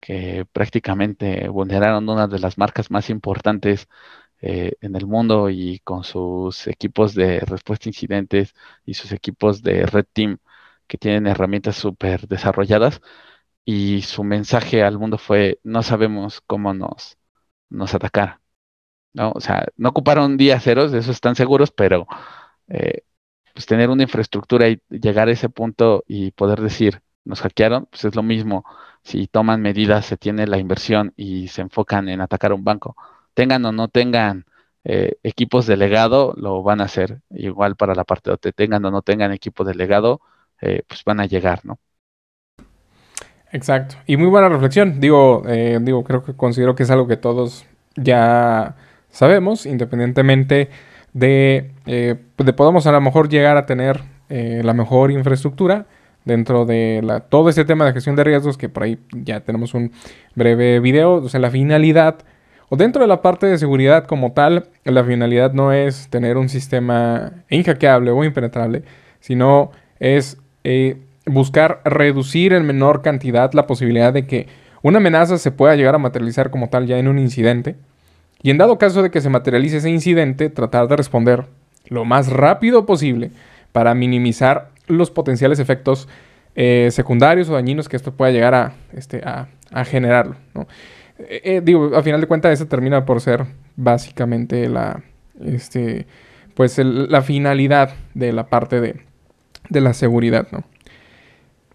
que 0.01 0.47
prácticamente 0.53 1.49
vulneraron 1.49 2.09
una 2.09 2.27
de 2.29 2.39
las 2.39 2.59
marcas 2.59 2.91
más 2.91 3.11
importantes 3.11 3.89
en 4.41 4.97
el 4.97 5.07
mundo 5.07 5.51
y 5.51 5.81
con 5.81 6.05
sus 6.05 6.69
equipos 6.69 7.15
de 7.15 7.41
respuesta 7.41 7.89
a 7.89 7.91
incidentes 7.91 8.55
y 8.87 8.95
sus 8.95 9.13
equipos 9.13 9.63
de 9.63 9.87
Red 9.87 10.07
Team 10.13 10.39
que 10.87 10.99
tienen 10.99 11.27
herramientas 11.27 11.77
súper 11.77 12.29
desarrolladas, 12.29 13.01
y 13.65 14.03
su 14.03 14.25
mensaje 14.25 14.83
al 14.85 14.99
mundo 14.99 15.19
fue, 15.19 15.61
no 15.65 15.83
sabemos 15.83 16.41
cómo 16.43 16.75
nos 16.75 17.19
atacar. 17.95 18.38
¿No? 19.19 19.33
O 19.33 19.41
sea, 19.41 19.67
no 19.77 19.91
ocuparon 19.91 20.37
días 20.37 20.63
ceros, 20.65 20.93
de 20.93 21.01
eso 21.01 21.11
están 21.11 21.37
seguros, 21.37 21.71
pero 21.73 22.07
eh, 22.69 23.03
pues 23.53 23.67
tener 23.67 23.91
una 23.91 24.05
infraestructura 24.05 24.69
y 24.69 24.81
llegar 24.89 25.29
a 25.29 25.33
ese 25.33 25.49
punto 25.49 26.05
y 26.07 26.31
poder 26.33 26.61
decir, 26.61 27.03
nos 27.25 27.41
hackearon, 27.43 27.87
pues 27.87 28.05
es 28.05 28.15
lo 28.15 28.23
mismo. 28.23 28.65
Si 29.03 29.27
toman 29.27 29.61
medidas, 29.61 30.07
se 30.07 30.17
tiene 30.17 30.47
la 30.47 30.59
inversión 30.59 31.13
y 31.17 31.49
se 31.49 31.63
enfocan 31.63 32.09
en 32.09 32.21
atacar 32.21 32.53
un 32.53 32.65
banco. 32.65 32.97
Tengan 33.35 33.65
o 33.67 33.73
no 33.73 33.89
tengan 33.89 34.47
eh, 34.85 35.17
equipos 35.23 35.67
de 35.67 35.77
legado, 35.77 36.35
lo 36.37 36.63
van 36.63 36.81
a 36.81 36.85
hacer. 36.85 37.21
Igual 37.31 37.77
para 37.77 37.95
la 37.95 38.05
parte 38.05 38.31
de 38.31 38.53
tengan 38.53 38.85
o 38.85 38.91
no 38.91 39.03
tengan 39.03 39.33
equipo 39.33 39.65
de 39.65 39.75
legado, 39.75 40.21
eh, 40.61 40.83
pues 40.87 41.05
van 41.05 41.21
a 41.21 41.27
llegar, 41.27 41.65
¿no? 41.65 41.79
Exacto. 43.51 43.97
Y 44.07 44.17
muy 44.17 44.29
buena 44.29 44.49
reflexión. 44.49 45.01
Digo, 45.01 45.43
eh, 45.47 45.79
digo, 45.83 46.05
creo 46.05 46.23
que 46.23 46.35
considero 46.35 46.75
que 46.75 46.83
es 46.85 46.91
algo 46.91 47.09
que 47.09 47.17
todos 47.17 47.67
ya 47.97 48.77
sabemos, 49.11 49.67
independientemente 49.67 50.69
de, 51.13 51.71
eh, 51.87 52.17
de 52.37 52.53
podamos 52.53 52.87
a 52.87 52.93
lo 52.93 53.01
mejor 53.01 53.29
llegar 53.29 53.57
a 53.57 53.67
tener 53.67 54.01
eh, 54.29 54.61
la 54.65 54.75
mejor 54.75 55.11
infraestructura 55.11 55.87
dentro 56.25 56.67
de 56.67 57.01
la, 57.03 57.21
todo 57.21 57.49
este 57.49 57.65
tema 57.65 57.87
de 57.87 57.93
gestión 57.93 58.17
de 58.17 58.25
riesgos, 58.25 58.59
que 58.59 58.69
por 58.69 58.83
ahí 58.83 58.99
ya 59.13 59.41
tenemos 59.41 59.75
un 59.75 59.93
breve 60.35 60.81
video. 60.81 61.15
O 61.15 61.29
sea, 61.29 61.41
la 61.41 61.51
finalidad, 61.51 62.19
o 62.69 62.77
dentro 62.77 63.01
de 63.03 63.09
la 63.09 63.23
parte 63.23 63.47
de 63.47 63.57
seguridad 63.57 64.05
como 64.05 64.33
tal, 64.33 64.69
la 64.85 65.05
finalidad 65.05 65.53
no 65.53 65.73
es 65.73 66.09
tener 66.09 66.37
un 66.37 66.49
sistema 66.49 67.33
inhackeable 67.49 68.11
o 68.11 68.25
impenetrable, 68.25 68.83
sino 69.21 69.71
es 69.99 70.37
buscar 71.29 71.81
reducir 71.85 72.53
en 72.53 72.67
menor 72.67 73.03
cantidad 73.03 73.53
la 73.53 73.67
posibilidad 73.67 74.13
de 74.13 74.27
que 74.27 74.49
una 74.83 74.99
amenaza 74.99 75.39
se 75.39 75.51
pueda 75.51 75.77
llegar 75.77 75.95
a 75.95 75.99
materializar 75.99 76.51
como 76.51 76.69
tal 76.69 76.87
ya 76.87 76.99
en 76.99 77.09
un 77.09 77.19
incidente. 77.19 77.77
Y 78.43 78.51
en 78.51 78.59
dado 78.59 78.79
caso 78.79 79.03
de 79.03 79.11
que 79.11 79.21
se 79.21 79.31
materialice 79.31 79.79
ese 79.79 79.91
incidente, 79.91 80.49
tratar 80.51 80.89
de 80.89 80.97
responder 80.97 81.47
lo 81.89 82.05
más 82.05 82.29
rápido 82.31 82.87
posible 82.87 83.31
para 83.73 83.95
minimizar 83.95 84.71
los 84.87 85.11
potenciales 85.11 85.59
efectos 85.59 86.09
eh, 86.55 86.89
secundarios 86.91 87.49
o 87.49 87.55
dañinos 87.55 87.89
que 87.89 87.97
esto 87.97 88.13
pueda 88.13 88.33
llegar 88.33 88.55
a, 88.55 88.73
este, 88.93 89.23
generarlo. 89.87 90.37
Eh, 91.19 91.41
eh, 91.45 91.61
digo, 91.63 91.97
a 91.97 92.03
final 92.03 92.21
de 92.21 92.27
cuentas, 92.27 92.53
eso 92.53 92.67
termina 92.67 93.05
por 93.05 93.21
ser 93.21 93.47
básicamente 93.77 94.69
la, 94.69 95.03
este, 95.45 96.07
pues 96.55 96.79
la 96.79 97.23
finalidad 97.23 97.95
de 98.15 98.33
la 98.33 98.49
parte 98.49 98.81
de 98.81 99.81
la 99.81 99.95
seguridad. 99.95 100.49
¿no? 100.51 100.65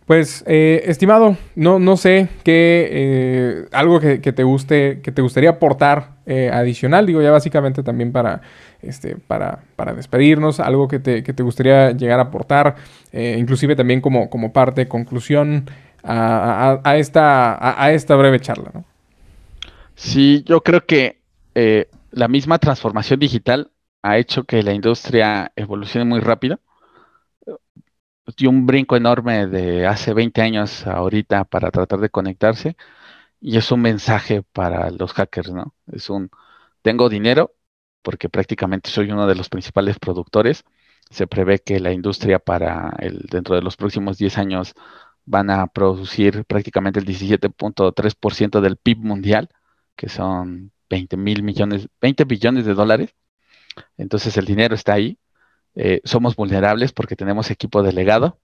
Pues, 0.05 0.43
eh, 0.47 0.83
estimado, 0.85 1.37
no, 1.55 1.79
no 1.79 1.95
sé 1.95 2.27
qué, 2.43 2.89
eh, 2.91 3.65
algo 3.71 4.01
que, 4.01 4.17
te 4.19 4.43
guste, 4.43 4.99
que 5.01 5.13
te 5.13 5.21
gustaría 5.21 5.51
aportar 5.51 6.17
eh, 6.25 6.49
adicional, 6.51 7.05
digo 7.05 7.21
ya 7.21 7.31
básicamente 7.31 7.83
también 7.83 8.11
para, 8.11 8.41
este, 8.81 9.15
para, 9.15 9.63
para 9.77 9.93
despedirnos, 9.93 10.59
algo 10.59 10.89
que 10.89 10.99
te, 10.99 11.23
que 11.23 11.31
te, 11.31 11.41
gustaría 11.41 11.91
llegar 11.91 12.19
a 12.19 12.23
aportar, 12.23 12.75
inclusive 13.13 13.77
también 13.77 14.01
como, 14.01 14.29
como 14.29 14.51
parte, 14.51 14.89
conclusión 14.89 15.69
a, 16.03 16.81
a, 16.83 16.97
esta, 16.97 17.81
a, 17.81 17.91
esta 17.93 18.15
breve 18.15 18.41
charla. 18.41 18.71
¿no? 18.73 18.83
Sí, 19.95 20.43
yo 20.45 20.61
creo 20.61 20.85
que 20.85 21.21
la 22.11 22.27
misma 22.27 22.59
transformación 22.59 23.21
digital 23.21 23.71
ha 24.01 24.17
hecho 24.17 24.43
que 24.43 24.63
la 24.63 24.73
industria 24.73 25.53
evolucione 25.55 26.03
muy 26.03 26.19
rápido 26.19 26.59
dio 28.37 28.49
un 28.49 28.65
brinco 28.65 28.95
enorme 28.95 29.47
de 29.47 29.87
hace 29.87 30.13
20 30.13 30.41
años 30.41 30.87
a 30.87 30.93
ahorita 30.93 31.45
para 31.45 31.71
tratar 31.71 31.99
de 31.99 32.09
conectarse 32.09 32.75
y 33.41 33.57
es 33.57 33.71
un 33.71 33.81
mensaje 33.81 34.43
para 34.43 34.89
los 34.91 35.13
hackers, 35.13 35.51
¿no? 35.51 35.75
Es 35.91 36.09
un, 36.09 36.31
tengo 36.81 37.09
dinero 37.09 37.55
porque 38.01 38.29
prácticamente 38.29 38.89
soy 38.91 39.11
uno 39.11 39.27
de 39.27 39.35
los 39.35 39.49
principales 39.49 39.99
productores. 39.99 40.65
Se 41.09 41.27
prevé 41.27 41.59
que 41.59 41.79
la 41.79 41.93
industria 41.93 42.39
para 42.39 42.93
el, 42.99 43.19
dentro 43.31 43.55
de 43.55 43.61
los 43.61 43.77
próximos 43.77 44.17
10 44.17 44.37
años 44.37 44.75
van 45.25 45.49
a 45.49 45.67
producir 45.67 46.45
prácticamente 46.45 46.99
el 46.99 47.05
17.3% 47.05 48.61
del 48.61 48.77
PIB 48.77 48.99
mundial, 48.99 49.49
que 49.95 50.09
son 50.09 50.71
20 50.89 51.17
mil 51.17 51.43
millones, 51.43 51.87
20 52.01 52.25
billones 52.25 52.65
de 52.65 52.73
dólares. 52.73 53.15
Entonces 53.97 54.37
el 54.37 54.45
dinero 54.45 54.75
está 54.75 54.93
ahí 54.93 55.19
eh, 55.75 56.01
somos 56.03 56.35
vulnerables 56.35 56.93
porque 56.93 57.15
tenemos 57.15 57.51
equipo 57.51 57.83
delegado 57.83 58.39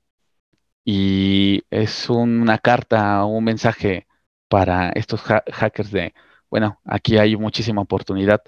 y 0.85 1.63
es 1.69 2.09
una 2.09 2.57
carta, 2.59 3.25
un 3.25 3.43
mensaje 3.43 4.07
para 4.47 4.89
estos 4.91 5.21
hackers 5.21 5.91
de, 5.91 6.13
bueno, 6.49 6.79
aquí 6.85 7.17
hay 7.17 7.35
muchísima 7.37 7.81
oportunidad, 7.81 8.41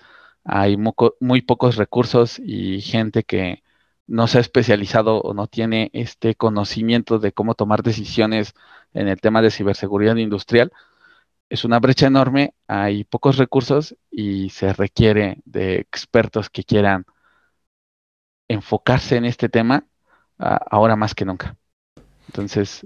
hay 0.43 0.77
muy 1.19 1.41
pocos 1.43 1.75
recursos 1.77 2.39
y 2.43 2.81
gente 2.81 3.23
que 3.23 3.63
no 4.07 4.27
se 4.27 4.39
ha 4.39 4.41
especializado 4.41 5.21
o 5.21 5.33
no 5.33 5.47
tiene 5.47 5.89
este 5.93 6.35
conocimiento 6.35 7.19
de 7.19 7.31
cómo 7.33 7.55
tomar 7.55 7.83
decisiones 7.83 8.53
en 8.93 9.07
el 9.07 9.21
tema 9.21 9.41
de 9.41 9.51
ciberseguridad 9.51 10.15
industrial. 10.17 10.71
Es 11.49 11.65
una 11.65 11.79
brecha 11.79 12.07
enorme, 12.07 12.55
hay 12.67 13.03
pocos 13.03 13.37
recursos 13.37 13.95
y 14.09 14.49
se 14.49 14.73
requiere 14.73 15.41
de 15.45 15.75
expertos 15.75 16.49
que 16.49 16.63
quieran 16.63 17.05
enfocarse 18.51 19.15
en 19.15 19.25
este 19.25 19.49
tema 19.49 19.85
ahora 20.37 20.95
más 20.95 21.13
que 21.13 21.25
nunca. 21.25 21.55
Entonces, 22.27 22.85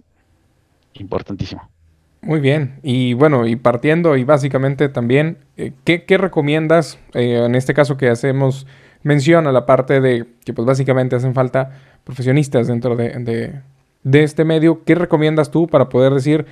importantísimo. 0.94 1.70
Muy 2.26 2.40
bien, 2.40 2.80
y 2.82 3.14
bueno, 3.14 3.46
y 3.46 3.56
partiendo 3.56 4.18
y 4.18 4.24
básicamente 4.24 4.90
también, 4.90 5.38
eh, 5.58 5.74
¿qué, 5.84 6.18
recomiendas 6.18 6.98
eh, 7.14 7.44
en 7.46 7.54
este 7.54 7.76
caso 7.76 7.98
que 7.98 8.10
hacemos 8.10 8.66
mención 9.04 9.46
a 9.46 9.52
la 9.52 9.68
parte 9.68 10.02
de 10.02 10.26
que 10.44 10.52
pues 10.52 10.66
básicamente 10.66 11.16
hacen 11.16 11.36
falta 11.36 11.70
profesionistas 12.04 12.66
dentro 12.66 12.96
de, 12.96 13.62
este 14.12 14.44
medio? 14.44 14.84
¿Qué 14.84 14.96
recomiendas 14.96 15.52
tú 15.52 15.68
para 15.68 15.88
poder 15.88 16.16
decir 16.16 16.48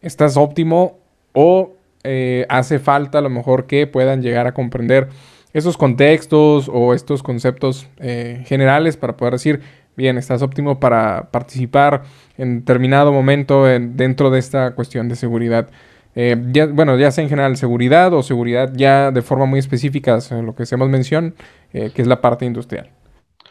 estás 0.00 0.36
óptimo 0.36 0.98
o 1.32 1.74
eh, 2.02 2.44
hace 2.48 2.80
falta 2.80 3.18
a 3.18 3.20
lo 3.20 3.30
mejor 3.30 3.68
que 3.68 3.86
puedan 3.86 4.22
llegar 4.22 4.48
a 4.48 4.54
comprender 4.54 5.08
esos 5.52 5.76
contextos 5.76 6.70
o 6.72 6.94
estos 6.94 7.22
conceptos 7.22 7.88
eh, 7.98 8.42
generales 8.46 8.96
para 8.96 9.16
poder 9.16 9.34
decir, 9.34 9.60
bien, 9.96 10.18
estás 10.18 10.42
óptimo 10.42 10.80
para 10.80 11.30
participar 11.30 12.02
en 12.38 12.60
determinado 12.60 13.12
momento 13.12 13.64
dentro 13.64 14.30
de 14.30 14.38
esta 14.38 14.74
cuestión 14.74 15.08
de 15.08 15.16
seguridad. 15.16 15.68
Eh, 16.14 16.36
bueno, 16.72 16.98
ya 16.98 17.10
sea 17.10 17.24
en 17.24 17.30
general 17.30 17.56
seguridad 17.56 18.12
o 18.12 18.22
seguridad 18.22 18.72
ya 18.74 19.10
de 19.10 19.22
forma 19.22 19.46
muy 19.46 19.58
específica, 19.58 20.18
lo 20.42 20.54
que 20.54 20.64
hacemos 20.64 20.88
mención, 20.88 21.34
eh, 21.72 21.90
que 21.94 22.02
es 22.02 22.08
la 22.08 22.20
parte 22.20 22.44
industrial. 22.44 22.90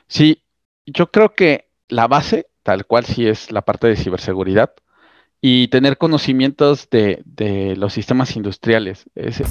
Sí, 0.07 0.43
yo 0.85 1.11
creo 1.11 1.33
que 1.33 1.69
la 1.87 2.07
base, 2.07 2.47
tal 2.63 2.85
cual 2.85 3.05
sí 3.05 3.27
es 3.27 3.51
la 3.51 3.61
parte 3.61 3.87
de 3.87 3.95
ciberseguridad 3.95 4.73
y 5.41 5.69
tener 5.69 5.97
conocimientos 5.97 6.87
de, 6.91 7.21
de 7.25 7.75
los 7.75 7.93
sistemas 7.93 8.35
industriales. 8.35 9.09
Es, 9.15 9.41